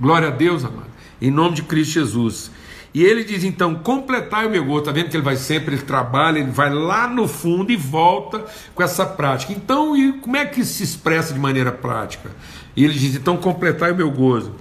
Glória 0.00 0.28
a 0.28 0.30
Deus, 0.30 0.64
amado, 0.64 0.90
em 1.20 1.30
nome 1.30 1.56
de 1.56 1.62
Cristo 1.62 1.94
Jesus. 1.94 2.50
E 2.92 3.04
ele 3.04 3.22
diz 3.22 3.44
então: 3.44 3.74
completar 3.76 4.46
o 4.46 4.50
meu 4.50 4.64
gosto. 4.64 4.88
Está 4.88 4.92
vendo 4.92 5.10
que 5.10 5.16
ele 5.16 5.24
vai 5.24 5.36
sempre, 5.36 5.76
ele 5.76 5.82
trabalha, 5.82 6.38
ele 6.38 6.50
vai 6.50 6.72
lá 6.72 7.06
no 7.06 7.28
fundo 7.28 7.70
e 7.70 7.76
volta 7.76 8.44
com 8.74 8.82
essa 8.82 9.06
prática. 9.06 9.52
Então, 9.52 9.96
e 9.96 10.14
como 10.14 10.36
é 10.36 10.44
que 10.44 10.64
se 10.64 10.82
expressa 10.82 11.32
de 11.32 11.38
maneira 11.38 11.70
prática? 11.70 12.30
E 12.74 12.84
ele 12.84 12.94
diz: 12.94 13.14
então, 13.14 13.36
completar 13.36 13.92
o 13.92 13.96
meu 13.96 14.10
gozo. 14.10 14.54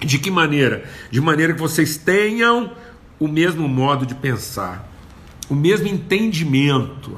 De 0.00 0.18
que 0.18 0.30
maneira? 0.30 0.84
De 1.10 1.20
maneira 1.20 1.52
que 1.52 1.60
vocês 1.60 1.96
tenham 1.96 2.72
o 3.22 3.28
mesmo 3.28 3.68
modo 3.68 4.04
de 4.04 4.16
pensar, 4.16 4.84
o 5.48 5.54
mesmo 5.54 5.86
entendimento. 5.86 7.16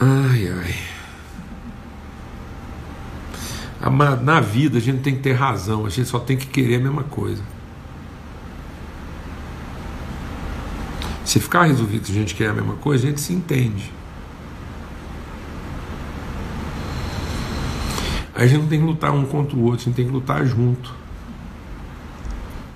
Ai, 0.00 0.48
ai. 0.48 0.74
Amado, 3.80 4.24
na 4.24 4.40
vida 4.40 4.78
a 4.78 4.80
gente 4.80 5.00
tem 5.02 5.14
que 5.14 5.22
ter 5.22 5.34
razão, 5.34 5.86
a 5.86 5.90
gente 5.90 6.08
só 6.08 6.18
tem 6.18 6.36
que 6.36 6.46
querer 6.46 6.74
a 6.74 6.80
mesma 6.80 7.04
coisa. 7.04 7.40
Se 11.24 11.38
ficar 11.38 11.62
resolvido 11.62 12.06
que 12.06 12.10
a 12.10 12.14
gente 12.16 12.34
quer 12.34 12.48
a 12.48 12.54
mesma 12.54 12.74
coisa, 12.74 13.06
a 13.06 13.10
gente 13.10 13.20
se 13.20 13.32
entende. 13.32 13.92
Aí 18.34 18.44
a 18.44 18.46
gente 18.48 18.62
não 18.62 18.68
tem 18.68 18.80
que 18.80 18.86
lutar 18.86 19.12
um 19.12 19.24
contra 19.24 19.56
o 19.56 19.62
outro, 19.62 19.82
a 19.82 19.84
gente 19.84 19.94
tem 19.94 20.04
que 20.04 20.10
lutar 20.10 20.44
junto. 20.44 20.92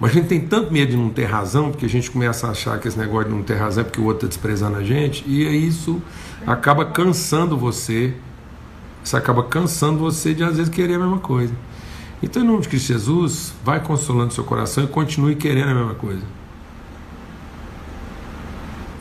Mas 0.02 0.10
a 0.10 0.14
gente 0.14 0.26
tem 0.26 0.40
tanto 0.40 0.72
medo 0.72 0.90
de 0.90 0.96
não 0.96 1.10
ter 1.10 1.26
razão, 1.26 1.70
porque 1.70 1.86
a 1.86 1.88
gente 1.88 2.10
começa 2.10 2.48
a 2.48 2.50
achar 2.50 2.76
que 2.80 2.88
esse 2.88 2.98
negócio 2.98 3.28
de 3.28 3.36
não 3.36 3.44
ter 3.44 3.54
razão 3.54 3.82
é 3.82 3.84
porque 3.84 4.00
o 4.00 4.04
outro 4.04 4.26
está 4.26 4.26
desprezando 4.26 4.76
a 4.76 4.82
gente, 4.82 5.22
e 5.24 5.44
isso 5.64 6.02
acaba 6.44 6.84
cansando 6.84 7.56
você. 7.56 8.12
Isso 9.04 9.16
acaba 9.16 9.44
cansando 9.44 10.00
você 10.00 10.34
de 10.34 10.42
às 10.42 10.56
vezes 10.56 10.68
querer 10.68 10.94
a 10.94 10.98
mesma 10.98 11.20
coisa. 11.20 11.54
Então, 12.20 12.42
em 12.42 12.44
nome 12.44 12.62
de 12.62 12.68
Cristo 12.68 12.88
Jesus, 12.88 13.54
vai 13.64 13.78
consolando 13.78 14.34
seu 14.34 14.42
coração 14.42 14.82
e 14.82 14.88
continue 14.88 15.36
querendo 15.36 15.68
a 15.68 15.74
mesma 15.74 15.94
coisa. 15.94 16.22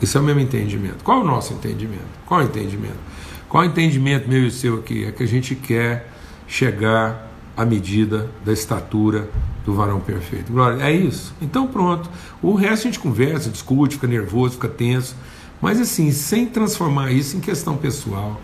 Isso 0.00 0.16
é 0.16 0.20
o 0.20 0.24
mesmo 0.24 0.38
entendimento. 0.38 1.02
Qual 1.02 1.18
é 1.18 1.20
o 1.22 1.26
nosso 1.26 1.52
entendimento? 1.52 2.06
Qual 2.24 2.40
é 2.40 2.44
o 2.44 2.46
entendimento? 2.46 2.98
Qual 3.48 3.64
é 3.64 3.66
o 3.66 3.70
entendimento 3.70 4.28
meu 4.28 4.46
e 4.46 4.52
seu 4.52 4.76
aqui? 4.76 5.04
É 5.04 5.10
que 5.10 5.24
a 5.24 5.26
gente 5.26 5.56
quer 5.56 6.12
chegar 6.46 7.31
à 7.56 7.64
medida 7.64 8.30
da 8.44 8.52
estatura 8.52 9.28
do 9.64 9.74
varão 9.74 10.00
perfeito. 10.00 10.52
Glória, 10.52 10.82
é 10.82 10.92
isso. 10.92 11.34
Então 11.40 11.66
pronto. 11.66 12.10
O 12.42 12.54
resto 12.54 12.82
a 12.82 12.90
gente 12.90 12.98
conversa, 12.98 13.50
discute, 13.50 13.94
fica 13.94 14.06
nervoso, 14.06 14.54
fica 14.54 14.68
tenso. 14.68 15.14
Mas 15.60 15.80
assim, 15.80 16.10
sem 16.10 16.46
transformar 16.46 17.12
isso 17.12 17.36
em 17.36 17.40
questão 17.40 17.76
pessoal. 17.76 18.40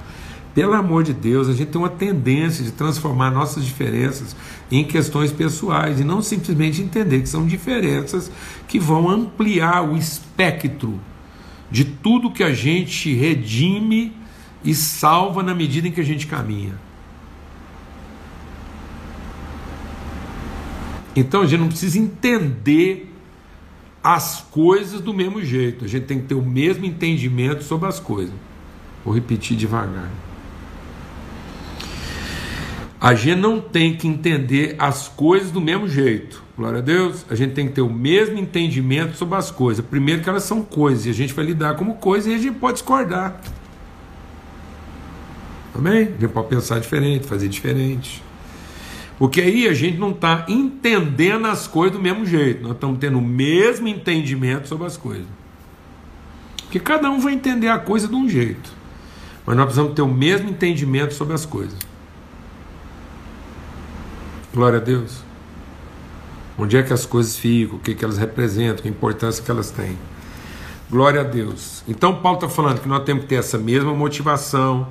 Pelo 0.55 0.75
amor 0.75 1.05
de 1.05 1.13
Deus, 1.13 1.49
a 1.49 1.53
gente 1.53 1.69
tem 1.69 1.81
uma 1.81 1.89
tendência 1.89 2.65
de 2.65 2.73
transformar 2.73 3.31
nossas 3.31 3.65
diferenças 3.65 4.35
em 4.71 4.85
questões 4.85 5.31
pessoais 5.31 6.01
e 6.01 6.05
não 6.05 6.21
simplesmente 6.21 6.83
entender 6.83 7.21
que 7.21 7.29
são 7.29 7.47
diferenças 7.47 8.31
que 8.67 8.79
vão 8.79 9.09
ampliar 9.09 9.89
o 9.89 9.97
espectro 9.97 10.99
de 11.71 11.85
tudo 11.85 12.31
que 12.31 12.43
a 12.43 12.53
gente 12.53 13.15
redime 13.15 14.13
e 14.65 14.75
salva 14.75 15.43
na 15.43 15.55
medida 15.55 15.87
em 15.87 15.93
que 15.93 16.01
a 16.01 16.05
gente 16.05 16.27
caminha. 16.27 16.75
Então 21.15 21.43
a 21.43 21.47
gente 21.47 21.61
não 21.61 21.69
precisa 21.69 21.99
entender 21.99 23.13
as 24.03 24.41
coisas 24.51 25.01
do 25.01 25.13
mesmo 25.13 25.43
jeito, 25.45 25.85
a 25.85 25.89
gente 25.89 26.07
tem 26.07 26.21
que 26.21 26.27
ter 26.27 26.35
o 26.35 26.43
mesmo 26.43 26.85
entendimento 26.85 27.65
sobre 27.65 27.89
as 27.89 27.99
coisas. 27.99 28.35
Vou 29.05 29.15
repetir 29.15 29.57
devagar. 29.57 30.11
A 33.01 33.15
gente 33.15 33.39
não 33.39 33.61
tem 33.61 33.97
que 33.97 34.09
entender 34.09 34.75
as 34.79 35.07
coisas 35.07 35.53
do 35.53 35.61
mesmo 35.61 35.89
jeito. 35.89 36.43
Glória 36.57 36.79
a 36.81 36.83
Deus. 36.83 37.25
A 37.31 37.37
gente 37.37 37.55
tem 37.55 37.69
que 37.69 37.75
ter 37.75 37.81
o 37.81 37.89
mesmo 37.89 38.39
entendimento 38.39 39.17
sobre 39.17 39.37
as 39.37 39.53
coisas. 39.53 39.85
Primeiro 39.85 40.21
que 40.21 40.29
elas 40.29 40.43
são 40.43 40.63
coisas 40.63 41.07
e 41.07 41.11
a 41.11 41.15
gente 41.15 41.33
vai 41.33 41.45
lidar 41.45 41.77
como 41.77 41.95
coisa 41.95 42.29
e 42.29 42.35
a 42.35 42.39
gente 42.39 42.59
pode 42.59 42.75
discordar. 42.75 43.41
Amém? 45.73 46.09
A 46.17 46.21
gente 46.21 46.29
pode 46.29 46.49
pensar 46.49 46.81
diferente, 46.81 47.25
fazer 47.25 47.49
diferente. 47.49 48.21
Porque 49.19 49.41
aí 49.41 49.67
a 49.67 49.75
gente 49.75 49.99
não 49.99 50.11
está 50.11 50.47
entendendo 50.49 51.47
as 51.47 51.67
coisas 51.67 51.97
do 51.97 52.03
mesmo 52.03 52.25
jeito. 52.25 52.63
Nós 52.63 52.73
estamos 52.73 52.99
tendo 52.99 53.19
o 53.19 53.23
mesmo 53.23 53.89
entendimento 53.89 54.69
sobre 54.69 54.87
as 54.87 54.97
coisas. 54.97 55.27
Porque 56.63 56.79
cada 56.79 57.11
um 57.11 57.19
vai 57.19 57.33
entender 57.33 57.69
a 57.69 57.79
coisa 57.79 58.07
de 58.07 58.15
um 58.15 58.29
jeito. 58.29 58.71
Mas 59.45 59.57
nós 59.57 59.65
precisamos 59.65 59.95
ter 59.95 60.03
o 60.03 60.09
mesmo 60.09 60.51
entendimento 60.51 61.15
sobre 61.15 61.35
as 61.35 61.45
coisas. 61.45 61.79
Glória 64.55 64.79
a 64.79 64.83
Deus. 64.83 65.25
Onde 66.57 66.77
é 66.77 66.83
que 66.83 66.93
as 66.93 67.05
coisas 67.05 67.37
ficam, 67.37 67.77
o 67.77 67.81
que, 67.81 67.95
que 67.95 68.05
elas 68.05 68.19
representam, 68.19 68.85
a 68.85 68.89
importância 68.89 69.43
que 69.43 69.51
elas 69.51 69.71
têm. 69.71 69.99
Glória 70.91 71.23
a 71.23 71.25
Deus. 71.25 71.83
Então, 71.89 72.21
Paulo 72.21 72.39
está 72.39 72.49
falando 72.49 72.81
que 72.81 72.89
nós 72.89 73.03
temos 73.05 73.25
que 73.25 73.29
ter 73.29 73.37
essa 73.37 73.59
mesma 73.59 73.93
motivação, 73.95 74.89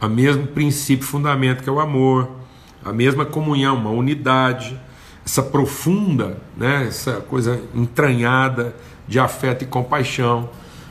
o 0.00 0.08
mesmo 0.08 0.46
princípio, 0.46 1.06
fundamento 1.06 1.62
que 1.62 1.68
é 1.68 1.72
o 1.72 1.80
amor, 1.80 2.43
a 2.84 2.92
mesma 2.92 3.24
comunhão, 3.24 3.76
uma 3.76 3.90
unidade, 3.90 4.78
essa 5.24 5.42
profunda, 5.42 6.36
né, 6.56 6.86
essa 6.86 7.14
coisa 7.14 7.60
entranhada 7.74 8.76
de 9.08 9.18
afeto 9.18 9.64
e 9.64 9.66
compaixão, 9.66 10.50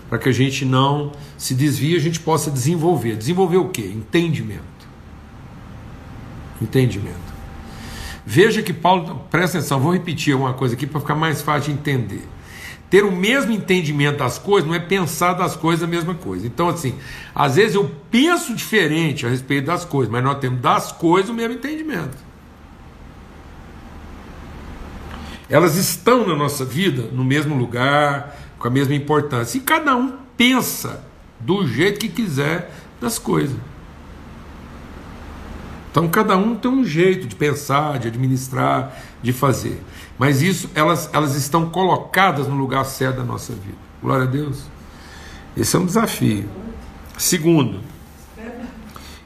para 0.10 0.18
que 0.18 0.30
a 0.30 0.32
gente 0.32 0.66
não 0.66 1.12
se 1.38 1.54
desvie, 1.54 1.96
a 1.96 2.00
gente 2.00 2.20
possa 2.20 2.50
desenvolver. 2.50 3.16
Desenvolver 3.16 3.58
o 3.58 3.70
quê? 3.70 3.92
Entendimento. 3.94 4.62
Entendimento. 6.62 7.34
Veja 8.26 8.62
que 8.62 8.74
Paulo, 8.74 9.26
presta 9.30 9.58
atenção, 9.58 9.80
vou 9.80 9.92
repetir 9.92 10.36
uma 10.36 10.54
coisa 10.54 10.76
aqui 10.76 10.88
para 10.88 11.00
ficar 11.00 11.16
mais 11.16 11.42
fácil 11.42 11.74
de 11.74 11.80
entender. 11.80 12.28
Ter 12.94 13.04
o 13.04 13.12
mesmo 13.12 13.52
entendimento 13.52 14.20
das 14.20 14.38
coisas 14.38 14.68
não 14.68 14.76
é 14.76 14.80
pensar 14.80 15.34
das 15.34 15.56
coisas 15.56 15.84
a 15.84 15.88
mesma 15.88 16.14
coisa. 16.14 16.46
Então, 16.46 16.70
assim, 16.70 16.94
às 17.34 17.56
vezes 17.56 17.74
eu 17.74 17.90
penso 18.12 18.54
diferente 18.54 19.26
a 19.26 19.30
respeito 19.30 19.66
das 19.66 19.84
coisas, 19.84 20.12
mas 20.12 20.24
nós 20.24 20.38
temos 20.38 20.62
das 20.62 20.92
coisas 20.92 21.32
o 21.32 21.34
mesmo 21.34 21.56
entendimento. 21.56 22.16
Elas 25.50 25.76
estão 25.76 26.28
na 26.28 26.36
nossa 26.36 26.64
vida 26.64 27.10
no 27.12 27.24
mesmo 27.24 27.56
lugar, 27.58 28.38
com 28.60 28.68
a 28.68 28.70
mesma 28.70 28.94
importância. 28.94 29.58
E 29.58 29.62
cada 29.62 29.96
um 29.96 30.16
pensa 30.38 31.04
do 31.40 31.66
jeito 31.66 32.00
que 32.00 32.10
quiser 32.10 32.72
das 33.02 33.18
coisas. 33.18 33.58
Então 35.94 36.08
cada 36.08 36.36
um 36.36 36.56
tem 36.56 36.72
um 36.72 36.84
jeito 36.84 37.28
de 37.28 37.36
pensar, 37.36 38.00
de 38.00 38.08
administrar, 38.08 38.98
de 39.22 39.32
fazer. 39.32 39.80
Mas 40.18 40.42
isso 40.42 40.68
elas, 40.74 41.08
elas 41.14 41.36
estão 41.36 41.70
colocadas 41.70 42.48
no 42.48 42.56
lugar 42.56 42.84
certo 42.84 43.18
da 43.18 43.24
nossa 43.24 43.54
vida. 43.54 43.78
Glória 44.02 44.24
a 44.24 44.28
Deus. 44.28 44.64
Esse 45.56 45.76
é 45.76 45.80
um 45.80 45.86
desafio. 45.86 46.50
Segundo, 47.16 47.80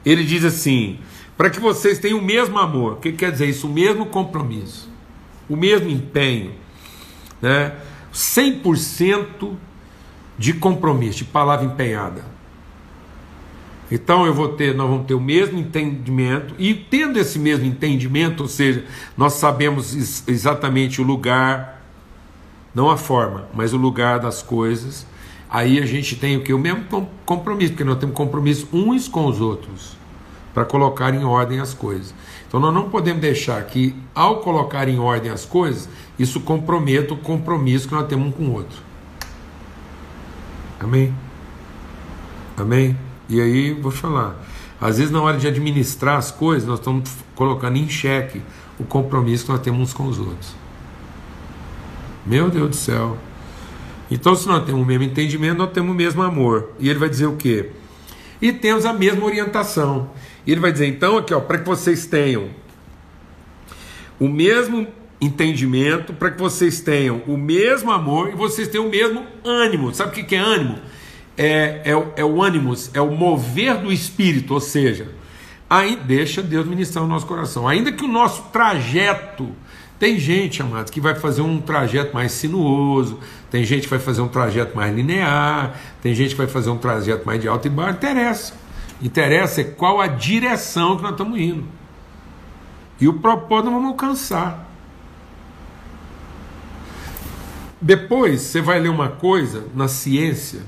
ele 0.04 0.22
diz 0.24 0.44
assim: 0.44 0.98
para 1.38 1.48
que 1.48 1.58
vocês 1.58 1.98
tenham 1.98 2.18
o 2.18 2.22
mesmo 2.22 2.58
amor. 2.58 2.92
O 2.92 2.96
que 2.96 3.12
quer 3.12 3.32
dizer 3.32 3.46
isso? 3.46 3.66
O 3.66 3.72
mesmo 3.72 4.04
compromisso, 4.04 4.90
o 5.48 5.56
mesmo 5.56 5.88
empenho, 5.88 6.52
né? 7.40 7.76
100% 8.12 9.54
de 10.36 10.52
compromisso, 10.52 11.18
de 11.18 11.24
palavra 11.24 11.64
empenhada. 11.64 12.22
Então 13.90 14.26
eu 14.26 14.34
vou 14.34 14.48
ter, 14.48 14.74
nós 14.74 14.88
vamos 14.88 15.06
ter 15.06 15.14
o 15.14 15.20
mesmo 15.20 15.58
entendimento 15.58 16.54
e 16.58 16.74
tendo 16.74 17.18
esse 17.18 17.38
mesmo 17.38 17.64
entendimento, 17.64 18.42
ou 18.42 18.48
seja, 18.48 18.84
nós 19.16 19.34
sabemos 19.34 20.28
exatamente 20.28 21.00
o 21.00 21.04
lugar, 21.04 21.82
não 22.74 22.90
a 22.90 22.96
forma, 22.96 23.48
mas 23.54 23.72
o 23.72 23.78
lugar 23.78 24.20
das 24.20 24.42
coisas. 24.42 25.06
Aí 25.50 25.78
a 25.78 25.86
gente 25.86 26.16
tem 26.16 26.36
o 26.36 26.42
que 26.42 26.52
o 26.52 26.58
mesmo 26.58 26.84
compromisso, 27.24 27.72
porque 27.72 27.84
nós 27.84 27.98
temos 27.98 28.14
compromisso 28.14 28.68
uns 28.72 29.08
com 29.08 29.26
os 29.26 29.40
outros 29.40 29.96
para 30.52 30.66
colocar 30.66 31.14
em 31.14 31.24
ordem 31.24 31.60
as 31.60 31.72
coisas. 31.72 32.14
Então 32.46 32.60
nós 32.60 32.74
não 32.74 32.90
podemos 32.90 33.22
deixar 33.22 33.62
que 33.64 33.94
ao 34.14 34.40
colocar 34.40 34.88
em 34.88 34.98
ordem 34.98 35.30
as 35.30 35.46
coisas, 35.46 35.88
isso 36.18 36.40
comprometa 36.40 37.14
o 37.14 37.16
compromisso 37.16 37.88
que 37.88 37.94
nós 37.94 38.06
temos 38.06 38.28
um 38.28 38.30
com 38.32 38.42
o 38.44 38.52
outro. 38.52 38.82
Amém. 40.78 41.14
Amém. 42.56 43.07
E 43.28 43.40
aí, 43.40 43.72
vou 43.72 43.90
falar. 43.90 44.42
Às 44.80 44.98
vezes, 44.98 45.12
na 45.12 45.20
hora 45.20 45.36
de 45.36 45.46
administrar 45.46 46.16
as 46.16 46.30
coisas, 46.30 46.68
nós 46.68 46.78
estamos 46.78 47.10
colocando 47.34 47.76
em 47.76 47.88
xeque 47.88 48.40
o 48.78 48.84
compromisso 48.84 49.44
que 49.44 49.52
nós 49.52 49.60
temos 49.60 49.80
uns 49.80 49.92
com 49.92 50.04
os 50.04 50.18
outros. 50.18 50.54
Meu 52.24 52.48
Deus 52.48 52.70
do 52.70 52.76
céu. 52.76 53.18
Então, 54.10 54.34
se 54.34 54.46
nós 54.46 54.64
temos 54.64 54.80
o 54.80 54.84
mesmo 54.84 55.04
entendimento, 55.04 55.58
nós 55.58 55.70
temos 55.72 55.90
o 55.90 55.94
mesmo 55.94 56.22
amor. 56.22 56.70
E 56.78 56.88
ele 56.88 56.98
vai 56.98 57.08
dizer 57.08 57.26
o 57.26 57.36
quê? 57.36 57.70
E 58.40 58.52
temos 58.52 58.86
a 58.86 58.92
mesma 58.92 59.24
orientação. 59.24 60.10
E 60.46 60.52
ele 60.52 60.60
vai 60.60 60.72
dizer, 60.72 60.86
então, 60.86 61.18
aqui, 61.18 61.34
ó, 61.34 61.40
para 61.40 61.58
que 61.58 61.66
vocês 61.66 62.06
tenham 62.06 62.48
o 64.18 64.28
mesmo 64.28 64.86
entendimento, 65.20 66.12
para 66.12 66.30
que 66.30 66.38
vocês 66.38 66.80
tenham 66.80 67.22
o 67.26 67.36
mesmo 67.36 67.90
amor 67.90 68.30
e 68.30 68.34
vocês 68.34 68.68
tenham 68.68 68.86
o 68.86 68.90
mesmo 68.90 69.24
ânimo. 69.44 69.92
Sabe 69.92 70.20
o 70.20 70.24
que 70.24 70.34
é 70.34 70.38
ânimo? 70.38 70.78
É, 71.38 71.82
é, 71.84 72.12
é 72.16 72.24
o 72.24 72.42
ânimos, 72.42 72.90
é 72.92 73.00
o 73.00 73.12
mover 73.12 73.78
do 73.78 73.92
espírito, 73.92 74.54
ou 74.54 74.60
seja, 74.60 75.08
aí 75.70 75.94
deixa 75.94 76.42
Deus 76.42 76.66
ministrar 76.66 77.04
o 77.04 77.06
nosso 77.06 77.26
coração. 77.26 77.68
Ainda 77.68 77.92
que 77.92 78.04
o 78.04 78.08
nosso 78.08 78.42
trajeto, 78.52 79.52
tem 80.00 80.18
gente, 80.18 80.60
amados, 80.60 80.90
que 80.90 81.00
vai 81.00 81.14
fazer 81.14 81.42
um 81.42 81.60
trajeto 81.60 82.12
mais 82.12 82.32
sinuoso, 82.32 83.20
tem 83.52 83.64
gente 83.64 83.82
que 83.82 83.88
vai 83.88 84.00
fazer 84.00 84.20
um 84.20 84.28
trajeto 84.28 84.76
mais 84.76 84.92
linear, 84.94 85.78
tem 86.02 86.12
gente 86.12 86.30
que 86.30 86.36
vai 86.36 86.48
fazer 86.48 86.70
um 86.70 86.76
trajeto 86.76 87.24
mais 87.24 87.40
de 87.40 87.46
alto 87.46 87.68
e 87.68 87.70
baixo, 87.70 87.98
interessa. 87.98 88.54
Interessa 89.00 89.60
é 89.60 89.64
qual 89.64 90.00
a 90.00 90.08
direção 90.08 90.96
que 90.96 91.02
nós 91.02 91.12
estamos 91.12 91.38
indo. 91.38 91.64
E 93.00 93.06
o 93.06 93.14
propósito 93.14 93.70
vamos 93.70 93.90
alcançar. 93.90 94.66
Depois 97.80 98.40
você 98.40 98.60
vai 98.60 98.80
ler 98.80 98.88
uma 98.88 99.08
coisa 99.08 99.66
na 99.72 99.86
ciência 99.86 100.62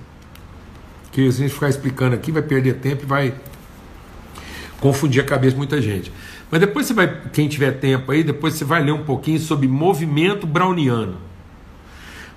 que 1.12 1.26
a 1.26 1.30
gente 1.30 1.52
ficar 1.52 1.68
explicando 1.68 2.14
aqui 2.14 2.30
vai 2.30 2.42
perder 2.42 2.74
tempo 2.74 3.04
e 3.04 3.06
vai 3.06 3.34
confundir 4.80 5.22
a 5.22 5.26
cabeça 5.26 5.52
de 5.52 5.58
muita 5.58 5.80
gente. 5.80 6.12
Mas 6.50 6.60
depois 6.60 6.86
você 6.86 6.94
vai, 6.94 7.22
quem 7.32 7.48
tiver 7.48 7.72
tempo 7.72 8.10
aí, 8.10 8.24
depois 8.24 8.54
você 8.54 8.64
vai 8.64 8.82
ler 8.82 8.92
um 8.92 9.04
pouquinho 9.04 9.38
sobre 9.38 9.68
movimento 9.68 10.46
browniano. 10.46 11.16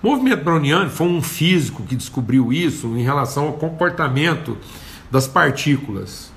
movimento 0.02 0.44
browniano 0.44 0.90
foi 0.90 1.08
um 1.08 1.22
físico 1.22 1.84
que 1.84 1.96
descobriu 1.96 2.54
isso 2.54 2.88
em 2.98 3.04
relação 3.04 3.48
ao 3.48 3.54
comportamento 3.54 4.58
das 5.10 5.28
partículas 5.28 6.32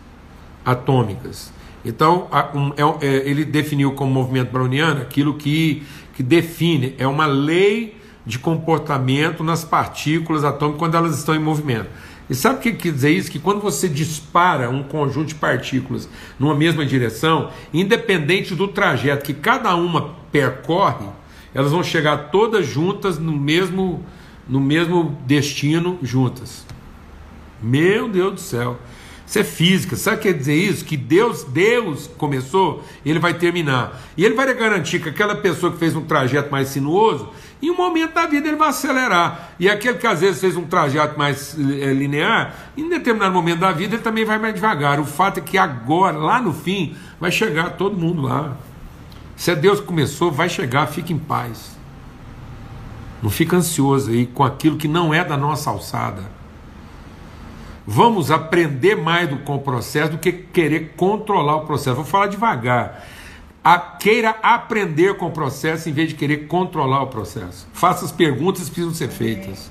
atômicas. 0.64 1.53
Então, 1.85 2.29
é, 2.77 3.07
é, 3.07 3.29
ele 3.29 3.44
definiu 3.44 3.92
como 3.92 4.12
movimento 4.12 4.51
browniano 4.51 5.03
aquilo 5.03 5.35
que, 5.35 5.83
que 6.14 6.22
define, 6.22 6.94
é 6.99 7.07
uma 7.07 7.27
lei 7.27 7.96
de 8.27 8.39
comportamento 8.39 9.45
nas 9.45 9.65
partículas 9.65 10.45
atômicas 10.45 10.79
quando 10.81 10.97
elas 10.97 11.17
estão 11.17 11.35
em 11.35 11.39
movimento. 11.39 11.89
E 12.29 12.35
sabe 12.35 12.59
o 12.59 12.61
que 12.61 12.73
quer 12.73 12.93
dizer 12.93 13.11
isso? 13.11 13.31
Que 13.31 13.39
quando 13.39 13.61
você 13.61 13.89
dispara 13.89 14.69
um 14.69 14.83
conjunto 14.83 15.29
de 15.29 15.37
partículas 15.37 16.09
numa 16.39 16.55
mesma 16.55 16.85
direção, 16.85 17.51
independente 17.73 18.55
do 18.55 18.67
trajeto 18.67 19.25
que 19.25 19.33
cada 19.33 19.75
uma 19.77 20.17
percorre, 20.33 21.07
elas 21.55 21.71
vão 21.71 21.85
chegar 21.85 22.31
todas 22.31 22.67
juntas 22.67 23.19
no 23.19 23.33
mesmo, 23.33 24.05
no 24.49 24.61
mesmo 24.61 25.17
destino 25.25 25.99
juntas. 26.03 26.67
Meu 27.62 28.09
Deus 28.09 28.35
do 28.35 28.41
céu. 28.41 28.79
Isso 29.27 29.39
é 29.39 29.45
física. 29.45 29.97
Sabe 29.97 30.17
o 30.17 30.21
que 30.21 30.29
quer 30.29 30.39
dizer 30.39 30.55
isso? 30.55 30.85
Que 30.85 30.97
Deus, 30.97 31.45
Deus 31.45 32.09
começou, 32.19 32.85
ele 33.05 33.19
vai 33.19 33.35
terminar. 33.35 34.01
E 34.17 34.25
ele 34.25 34.35
vai 34.35 34.53
garantir 34.55 35.01
que 35.01 35.09
aquela 35.09 35.35
pessoa 35.35 35.73
que 35.73 35.79
fez 35.79 35.97
um 35.97 36.03
trajeto 36.03 36.51
mais 36.51 36.69
sinuoso, 36.69 37.31
em 37.62 37.71
um 37.71 37.77
momento 37.77 38.14
da 38.14 38.27
vida 38.27 38.49
ele 38.49 38.57
vai 38.57 38.69
acelerar. 38.69 39.53
E 39.59 39.69
aquele 39.69 39.99
que 39.99 40.07
às 40.07 40.21
vezes 40.21 40.40
fez 40.40 40.57
um 40.57 40.64
trajeto 40.64 41.19
mais 41.19 41.57
é, 41.59 41.92
linear, 41.92 42.55
em 42.77 42.88
determinado 42.88 43.33
momento 43.33 43.61
da 43.61 43.73
vida 43.73 43.95
ele 43.95 44.03
também 44.03 44.25
vai 44.25 44.38
mais 44.38 44.55
devagar. 44.55 45.01
O 45.01 45.05
fato 45.05 45.38
é 45.38 45.40
que 45.40 45.57
agora, 45.57 46.16
lá 46.16 46.40
no 46.40 46.53
fim, 46.53 46.95
vai 47.19 47.31
chegar 47.31 47.71
todo 47.71 47.97
mundo 47.97 48.23
lá. 48.23 48.57
Se 49.37 49.51
é 49.51 49.55
Deus 49.55 49.81
que 49.81 49.87
começou, 49.87 50.31
vai 50.31 50.49
chegar, 50.49 50.87
fique 50.87 51.12
em 51.12 51.19
paz. 51.19 51.77
Não 53.23 53.31
fica 53.31 53.57
ansioso 53.57 54.11
aí 54.11 54.27
com 54.27 54.45
aquilo 54.45 54.77
que 54.77 54.88
não 54.88 55.12
é 55.12 55.25
da 55.25 55.37
nossa 55.37 55.71
alçada. 55.71 56.23
Vamos 57.87 58.31
aprender 58.31 58.97
mais 58.97 59.31
com 59.45 59.57
o 59.57 59.61
processo 59.61 60.12
do 60.12 60.19
que 60.19 60.33
querer 60.33 60.95
controlar 60.97 61.57
o 61.57 61.66
processo. 61.66 61.97
Vou 61.97 62.05
falar 62.05 62.27
devagar. 62.27 63.07
A, 63.66 63.79
queira 63.79 64.31
aprender 64.42 65.16
com 65.16 65.26
o 65.26 65.31
processo 65.33 65.88
em 65.88 65.92
vez 65.92 66.11
de 66.11 66.14
querer 66.14 66.46
controlar 66.46 67.02
o 67.02 67.09
processo. 67.09 67.66
Faça 67.72 68.05
as 68.05 68.12
perguntas 68.12 68.68
que 68.68 68.74
precisam 68.76 68.94
ser 68.94 69.09
feitas 69.09 69.70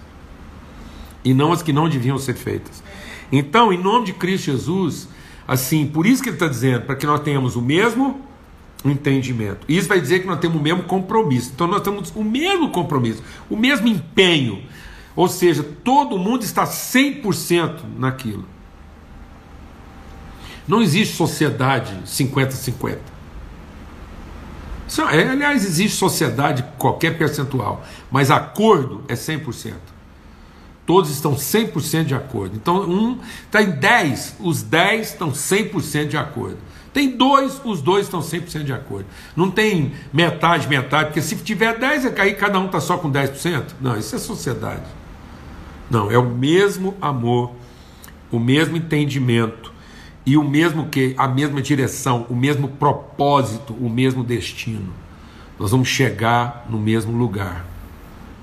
e 1.23 1.33
não 1.33 1.53
as 1.53 1.61
que 1.61 1.71
não 1.71 1.87
deviam 1.87 2.17
ser 2.17 2.33
feitas. 2.33 2.83
Então, 3.31 3.71
em 3.71 3.81
nome 3.81 4.07
de 4.07 4.13
Cristo 4.13 4.45
Jesus, 4.47 5.07
assim, 5.47 5.87
por 5.87 6.05
isso 6.05 6.21
que 6.21 6.27
ele 6.27 6.35
está 6.35 6.47
dizendo, 6.47 6.81
para 6.81 6.95
que 6.95 7.05
nós 7.05 7.21
tenhamos 7.21 7.55
o 7.55 7.61
mesmo 7.61 8.19
entendimento. 8.83 9.65
Isso 9.69 9.87
vai 9.87 10.01
dizer 10.01 10.19
que 10.19 10.27
nós 10.27 10.39
temos 10.39 10.59
o 10.59 10.61
mesmo 10.61 10.83
compromisso. 10.83 11.51
Então, 11.55 11.65
nós 11.65 11.81
temos 11.81 12.11
o 12.15 12.23
mesmo 12.23 12.71
compromisso, 12.71 13.23
o 13.49 13.55
mesmo 13.55 13.87
empenho 13.87 14.61
ou 15.15 15.29
seja, 15.29 15.63
todo 15.63 16.17
mundo 16.17 16.43
está 16.43 16.65
100% 16.65 17.79
naquilo. 17.97 18.45
Não 20.67 20.81
existe 20.81 21.15
sociedade 21.15 21.97
50-50. 22.05 23.14
É, 25.11 25.29
aliás, 25.29 25.65
existe 25.65 25.97
sociedade 25.97 26.63
qualquer 26.77 27.17
percentual, 27.17 27.83
mas 28.11 28.29
acordo 28.29 29.03
é 29.07 29.13
100%. 29.13 29.73
Todos 30.85 31.09
estão 31.09 31.33
100% 31.35 32.05
de 32.05 32.13
acordo. 32.13 32.55
Então, 32.55 32.81
um 32.87 33.19
está 33.45 33.61
em 33.61 33.71
10, 33.71 34.37
os 34.39 34.61
10 34.61 35.09
estão 35.09 35.31
100% 35.31 36.07
de 36.07 36.17
acordo. 36.17 36.57
Tem 36.93 37.09
dois, 37.09 37.59
os 37.65 37.81
dois 37.81 38.05
estão 38.05 38.21
100% 38.21 38.63
de 38.63 38.71
acordo. 38.71 39.05
Não 39.35 39.51
tem 39.51 39.91
metade, 40.13 40.67
metade, 40.69 41.07
porque 41.07 41.21
se 41.21 41.35
tiver 41.37 41.77
10, 41.77 42.17
aí 42.17 42.35
cada 42.35 42.59
um 42.59 42.67
está 42.67 42.79
só 42.79 42.97
com 42.97 43.11
10%. 43.11 43.63
Não, 43.81 43.97
isso 43.97 44.15
é 44.15 44.19
sociedade. 44.19 44.85
Não, 45.89 46.09
é 46.09 46.17
o 46.17 46.29
mesmo 46.29 46.95
amor, 47.01 47.51
o 48.31 48.39
mesmo 48.39 48.77
entendimento 48.77 49.74
e 50.25 50.37
o 50.37 50.43
mesmo 50.43 50.87
que 50.87 51.13
a 51.17 51.27
mesma 51.27 51.61
direção, 51.61 52.25
o 52.29 52.35
mesmo 52.35 52.67
propósito, 52.67 53.73
o 53.73 53.89
mesmo 53.89 54.23
destino. 54.23 54.91
Nós 55.59 55.71
vamos 55.71 55.87
chegar 55.87 56.65
no 56.69 56.79
mesmo 56.79 57.15
lugar. 57.15 57.65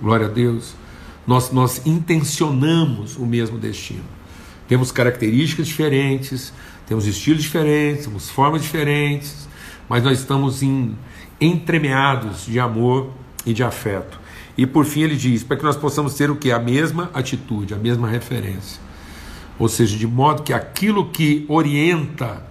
Glória 0.01 0.27
a 0.27 0.29
Deus. 0.29 0.75
Nós, 1.27 1.51
nós 1.51 1.85
intencionamos 1.85 3.17
o 3.17 3.27
mesmo 3.27 3.59
destino. 3.59 4.05
Temos 4.69 4.91
características 4.91 5.67
diferentes, 5.67 6.53
temos 6.87 7.07
estilos 7.07 7.43
diferentes, 7.43 8.07
temos 8.07 8.31
formas 8.31 8.63
diferentes, 8.63 9.49
mas 9.89 10.03
nós 10.03 10.19
estamos 10.19 10.63
em, 10.63 10.97
entremeados 11.41 12.47
de 12.47 12.59
amor 12.59 13.11
e 13.45 13.53
de 13.53 13.63
afeto. 13.63 14.19
E 14.57 14.67
por 14.67 14.85
fim 14.85 15.03
ele 15.03 15.17
diz, 15.17 15.43
para 15.43 15.57
que 15.57 15.65
nós 15.65 15.77
possamos 15.77 16.15
ter 16.15 16.31
o 16.31 16.37
que? 16.37 16.51
A 16.51 16.59
mesma 16.59 17.11
atitude, 17.13 17.75
a 17.75 17.77
mesma 17.77 18.09
referência. 18.09 18.81
Ou 19.63 19.69
seja, 19.69 19.97
de 19.97 20.09
modo 20.09 20.43
que 20.43 20.53
aquilo 20.53 21.11
que 21.11 21.47
orienta 21.49 22.43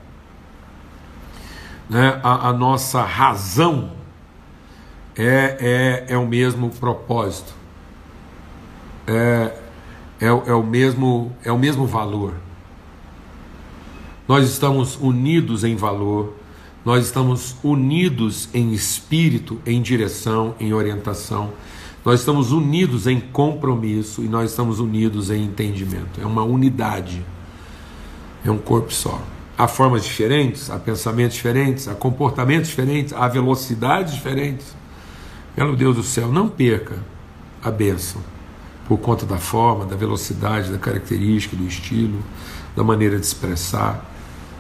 né, 1.90 2.22
a, 2.24 2.48
a 2.48 2.54
nossa 2.54 3.04
razão 3.04 3.92
é, 5.18 6.06
é, 6.08 6.14
é 6.14 6.18
o 6.18 6.26
mesmo 6.26 6.70
propósito. 6.70 7.54
É, 9.06 9.54
é, 10.22 10.28
é, 10.28 10.54
o 10.54 10.64
mesmo, 10.64 11.36
é 11.44 11.52
o 11.52 11.60
mesmo 11.60 11.86
valor. 11.86 12.34
Nós 14.26 14.50
estamos 14.50 14.96
unidos 14.96 15.66
em 15.66 15.76
valor, 15.76 16.34
nós 16.86 17.08
estamos 17.08 17.58
unidos 17.62 18.48
em 18.54 18.72
espírito, 18.72 19.62
em 19.66 19.82
direção, 19.82 20.56
em 20.62 20.74
orientação. 20.74 21.52
Nós 22.04 22.22
estamos 22.22 22.52
unidos 22.52 23.06
em 23.06 23.20
compromisso 23.20 24.24
e 24.24 24.28
nós 24.28 24.50
estamos 24.50 24.80
unidos 24.80 25.30
em 25.30 25.46
entendimento. 25.46 26.20
É 26.20 26.26
uma 26.26 26.44
unidade. 26.44 27.24
É 28.44 28.50
um 28.50 28.58
corpo 28.58 28.92
só. 28.92 29.22
Há 29.56 29.68
formas 29.68 30.04
diferentes, 30.04 30.72
há 30.72 30.80
pensamentos 30.80 31.36
diferentes, 31.36 31.88
há 31.88 31.94
comportamentos 31.94 32.70
diferentes, 32.70 33.14
há 33.14 33.28
velocidades 33.28 34.16
diferentes. 34.16 34.76
Meu 35.56 35.76
Deus 35.76 35.96
do 35.96 36.04
céu, 36.04 36.32
não 36.32 36.50
perca 36.50 36.98
a 37.64 37.70
bênção 37.70 38.22
por 38.88 38.98
conta 38.98 39.26
da 39.26 39.38
forma, 39.38 39.86
da 39.86 39.96
velocidade, 39.96 40.72
da 40.72 40.80
característica, 40.80 41.56
do 41.56 41.68
estilo, 41.68 42.20
da 42.76 42.84
maneira 42.84 43.20
de 43.20 43.26
expressar. 43.26 44.10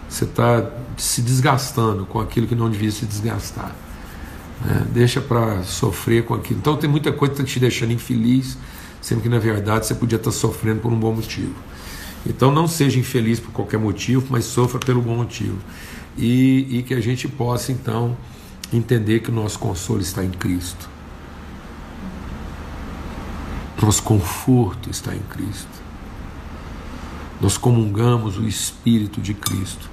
Você 0.08 0.25
está 0.25 0.69
se 0.97 1.21
desgastando 1.21 2.06
com 2.06 2.19
aquilo 2.19 2.45
que 2.45 2.54
não 2.54 2.69
devia 2.69 2.91
se 2.91 3.06
desgastar. 3.06 3.75
Né? 4.65 4.86
Deixa 4.91 5.19
para 5.19 5.63
sofrer 5.63 6.26
com 6.26 6.34
aquilo. 6.34 6.60
Então 6.60 6.78
tem 6.78 6.89
muita 6.89 7.12
coisa 7.12 7.34
que 7.34 7.41
está 7.41 7.54
te 7.54 7.60
deixando 7.60 7.91
infeliz, 7.91 8.58
sendo 9.02 9.21
que 9.21 9.30
na 9.30 9.39
verdade 9.39 9.86
você 9.86 9.95
podia 9.95 10.17
estar 10.17 10.32
tá 10.32 10.38
sofrendo 10.38 10.82
por 10.82 10.91
um 10.91 11.00
bom 11.00 11.13
motivo. 11.13 11.56
Então 12.26 12.52
não 12.52 12.67
seja 12.67 13.00
infeliz 13.00 13.39
por 13.39 13.52
qualquer 13.52 13.80
motivo, 13.80 14.28
mas 14.30 14.45
sofra 14.45 14.80
pelo 14.80 15.02
bom 15.02 15.15
motivo. 15.15 15.58
E, 16.17 16.67
e 16.69 16.84
que 16.84 16.93
a 16.93 17.02
gente 17.02 17.28
possa 17.28 17.71
então 17.71 18.15
entender 18.71 19.21
que 19.21 19.30
o 19.30 19.34
nosso 19.34 19.58
consolo 19.58 20.02
está 20.02 20.24
em 20.24 20.30
Cristo. 20.30 20.89
Nosso 23.82 24.04
conforto 24.04 24.91
está 24.91 25.15
em 25.15 25.21
Cristo. 25.21 25.82
Nós 27.39 27.58
comungamos 27.58 28.38
o 28.38 28.47
Espírito 28.47 29.19
de 29.19 29.34
Cristo 29.34 29.89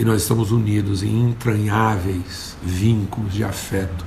e 0.00 0.04
nós 0.04 0.22
estamos 0.22 0.50
unidos 0.50 1.02
em 1.02 1.28
entranháveis 1.28 2.56
vínculos 2.62 3.34
de 3.34 3.44
afeto 3.44 4.02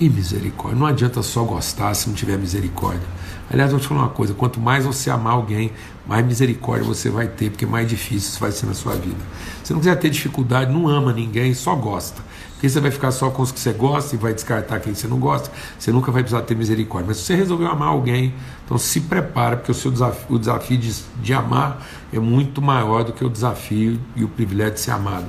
e 0.00 0.08
misericórdia. 0.08 0.78
Não 0.78 0.86
adianta 0.86 1.22
só 1.22 1.44
gostar 1.44 1.92
se 1.92 2.08
não 2.08 2.14
tiver 2.14 2.38
misericórdia. 2.38 3.06
Aliás, 3.50 3.70
vou 3.70 3.78
te 3.78 3.86
falar 3.86 4.04
uma 4.04 4.08
coisa: 4.08 4.32
quanto 4.32 4.58
mais 4.58 4.86
você 4.86 5.10
amar 5.10 5.34
alguém, 5.34 5.72
mais 6.06 6.24
misericórdia 6.24 6.86
você 6.86 7.10
vai 7.10 7.28
ter, 7.28 7.50
porque 7.50 7.66
mais 7.66 7.86
difícil 7.86 8.30
isso 8.30 8.40
vai 8.40 8.50
ser 8.50 8.64
na 8.64 8.72
sua 8.72 8.94
vida. 8.94 9.20
Se 9.62 9.74
não 9.74 9.80
quiser 9.80 9.96
ter 9.96 10.08
dificuldade, 10.08 10.72
não 10.72 10.88
ama 10.88 11.12
ninguém, 11.12 11.52
só 11.52 11.74
gosta. 11.74 12.22
Porque 12.52 12.70
você 12.70 12.80
vai 12.80 12.90
ficar 12.90 13.10
só 13.10 13.28
com 13.28 13.42
os 13.42 13.52
que 13.52 13.60
você 13.60 13.74
gosta 13.74 14.16
e 14.16 14.18
vai 14.18 14.32
descartar 14.32 14.80
quem 14.80 14.94
você 14.94 15.06
não 15.06 15.18
gosta, 15.18 15.52
você 15.78 15.92
nunca 15.92 16.10
vai 16.10 16.22
precisar 16.22 16.44
ter 16.44 16.56
misericórdia. 16.56 17.08
Mas 17.08 17.18
se 17.18 17.24
você 17.24 17.34
resolveu 17.34 17.68
amar 17.68 17.88
alguém, 17.88 18.32
então 18.66 18.76
se 18.76 19.00
prepara, 19.02 19.56
porque 19.56 19.70
o 19.70 19.74
seu 19.74 19.92
desafio, 19.92 20.26
o 20.28 20.38
desafio 20.38 20.76
de, 20.76 20.92
de 21.22 21.32
amar 21.32 21.86
é 22.12 22.18
muito 22.18 22.60
maior 22.60 23.04
do 23.04 23.12
que 23.12 23.24
o 23.24 23.30
desafio 23.30 23.98
e 24.16 24.24
o 24.24 24.28
privilégio 24.28 24.74
de 24.74 24.80
ser 24.80 24.90
amado. 24.90 25.26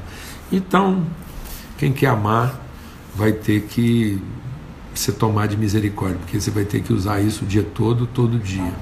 Então, 0.52 1.06
quem 1.78 1.93
quer 1.93 2.08
amar 2.08 2.60
vai 3.15 3.32
ter 3.32 3.62
que 3.62 4.19
se 4.95 5.12
tomar 5.12 5.47
de 5.47 5.56
misericórdia, 5.56 6.17
porque 6.17 6.41
você 6.41 6.50
vai 6.50 6.65
ter 6.65 6.82
que 6.82 6.91
usar 6.91 7.21
isso 7.21 7.45
o 7.45 7.47
dia 7.47 7.63
todo, 7.63 8.08
todo 8.08 8.39
dia. 8.39 8.73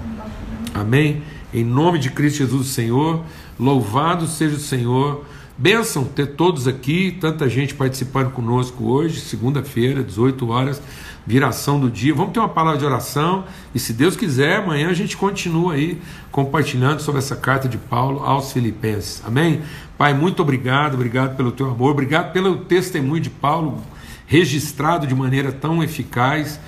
Amém? 0.74 1.22
Em 1.54 1.64
nome 1.64 2.00
de 2.00 2.10
Cristo 2.10 2.38
Jesus, 2.38 2.68
Senhor, 2.68 3.24
louvado 3.60 4.26
seja 4.26 4.56
o 4.56 4.60
Senhor 4.60 5.26
Benção 5.58 6.04
ter 6.04 6.28
todos 6.36 6.68
aqui, 6.68 7.18
tanta 7.18 7.48
gente 7.48 7.74
participando 7.74 8.30
conosco 8.32 8.84
hoje, 8.84 9.22
segunda-feira, 9.22 10.04
18 10.04 10.50
horas, 10.50 10.82
viração 11.26 11.80
do 11.80 11.90
dia. 11.90 12.14
Vamos 12.14 12.34
ter 12.34 12.40
uma 12.40 12.50
palavra 12.50 12.78
de 12.78 12.86
oração 12.86 13.46
e, 13.74 13.80
se 13.80 13.94
Deus 13.94 14.18
quiser, 14.18 14.58
amanhã 14.58 14.90
a 14.90 14.94
gente 14.94 15.16
continua 15.16 15.76
aí 15.76 15.98
compartilhando 16.30 17.00
sobre 17.00 17.20
essa 17.20 17.38
carta 17.38 17.70
de 17.70 17.78
Paulo 17.78 18.22
aos 18.26 18.52
Filipenses. 18.52 19.22
Amém? 19.26 19.62
Pai, 19.98 20.14
muito 20.14 20.42
obrigado, 20.42 20.96
obrigado 20.96 21.38
pelo 21.38 21.54
teu 21.54 21.72
amor, 21.72 21.92
obrigado 21.92 22.34
pelo 22.34 22.58
testemunho 22.58 23.22
de 23.22 23.30
Paulo 23.30 23.82
registrado 24.28 25.08
de 25.08 25.16
maneira 25.16 25.54
tão 25.54 25.82
eficaz. 25.82 26.60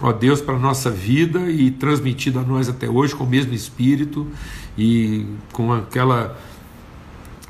Ó 0.00 0.12
Deus, 0.12 0.40
para 0.40 0.56
a 0.56 0.58
nossa 0.58 0.90
vida 0.90 1.48
e 1.48 1.70
transmitido 1.70 2.40
a 2.40 2.42
nós 2.42 2.68
até 2.68 2.88
hoje 2.88 3.14
com 3.14 3.22
o 3.22 3.26
mesmo 3.26 3.54
espírito 3.54 4.26
e 4.76 5.26
com 5.52 5.72
aquela 5.72 6.36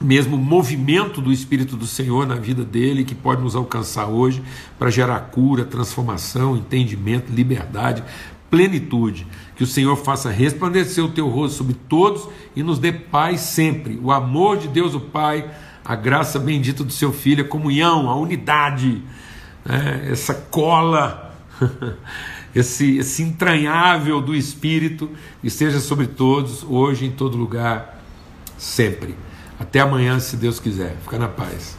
mesmo 0.00 0.36
movimento 0.36 1.20
do 1.20 1.32
Espírito 1.32 1.76
do 1.76 1.86
Senhor 1.86 2.26
na 2.26 2.34
vida 2.34 2.64
dele, 2.64 3.04
que 3.04 3.14
pode 3.14 3.42
nos 3.42 3.56
alcançar 3.56 4.06
hoje 4.06 4.42
para 4.78 4.90
gerar 4.90 5.18
cura, 5.20 5.64
transformação, 5.64 6.56
entendimento, 6.56 7.32
liberdade, 7.32 8.04
plenitude. 8.50 9.26
Que 9.56 9.64
o 9.64 9.66
Senhor 9.66 9.96
faça 9.96 10.30
resplandecer 10.30 11.02
o 11.02 11.08
teu 11.08 11.28
rosto 11.28 11.56
sobre 11.56 11.74
todos 11.88 12.28
e 12.54 12.62
nos 12.62 12.78
dê 12.78 12.92
paz 12.92 13.40
sempre. 13.40 13.98
O 14.02 14.12
amor 14.12 14.58
de 14.58 14.68
Deus, 14.68 14.94
o 14.94 15.00
Pai, 15.00 15.50
a 15.84 15.94
graça 15.94 16.38
bendita 16.38 16.84
do 16.84 16.92
seu 16.92 17.12
Filho, 17.12 17.44
a 17.44 17.48
comunhão, 17.48 18.10
a 18.10 18.16
unidade, 18.16 19.02
né? 19.64 20.08
essa 20.10 20.34
cola. 20.34 21.34
esse, 22.54 22.98
esse 22.98 23.22
entranhável 23.22 24.20
do 24.20 24.34
Espírito 24.34 25.10
esteja 25.42 25.80
sobre 25.80 26.06
todos, 26.06 26.62
hoje, 26.64 27.06
em 27.06 27.10
todo 27.10 27.36
lugar, 27.36 28.02
sempre. 28.58 29.14
Até 29.58 29.80
amanhã, 29.80 30.18
se 30.20 30.36
Deus 30.36 30.60
quiser. 30.60 30.96
Fica 31.02 31.18
na 31.18 31.28
paz. 31.28 31.76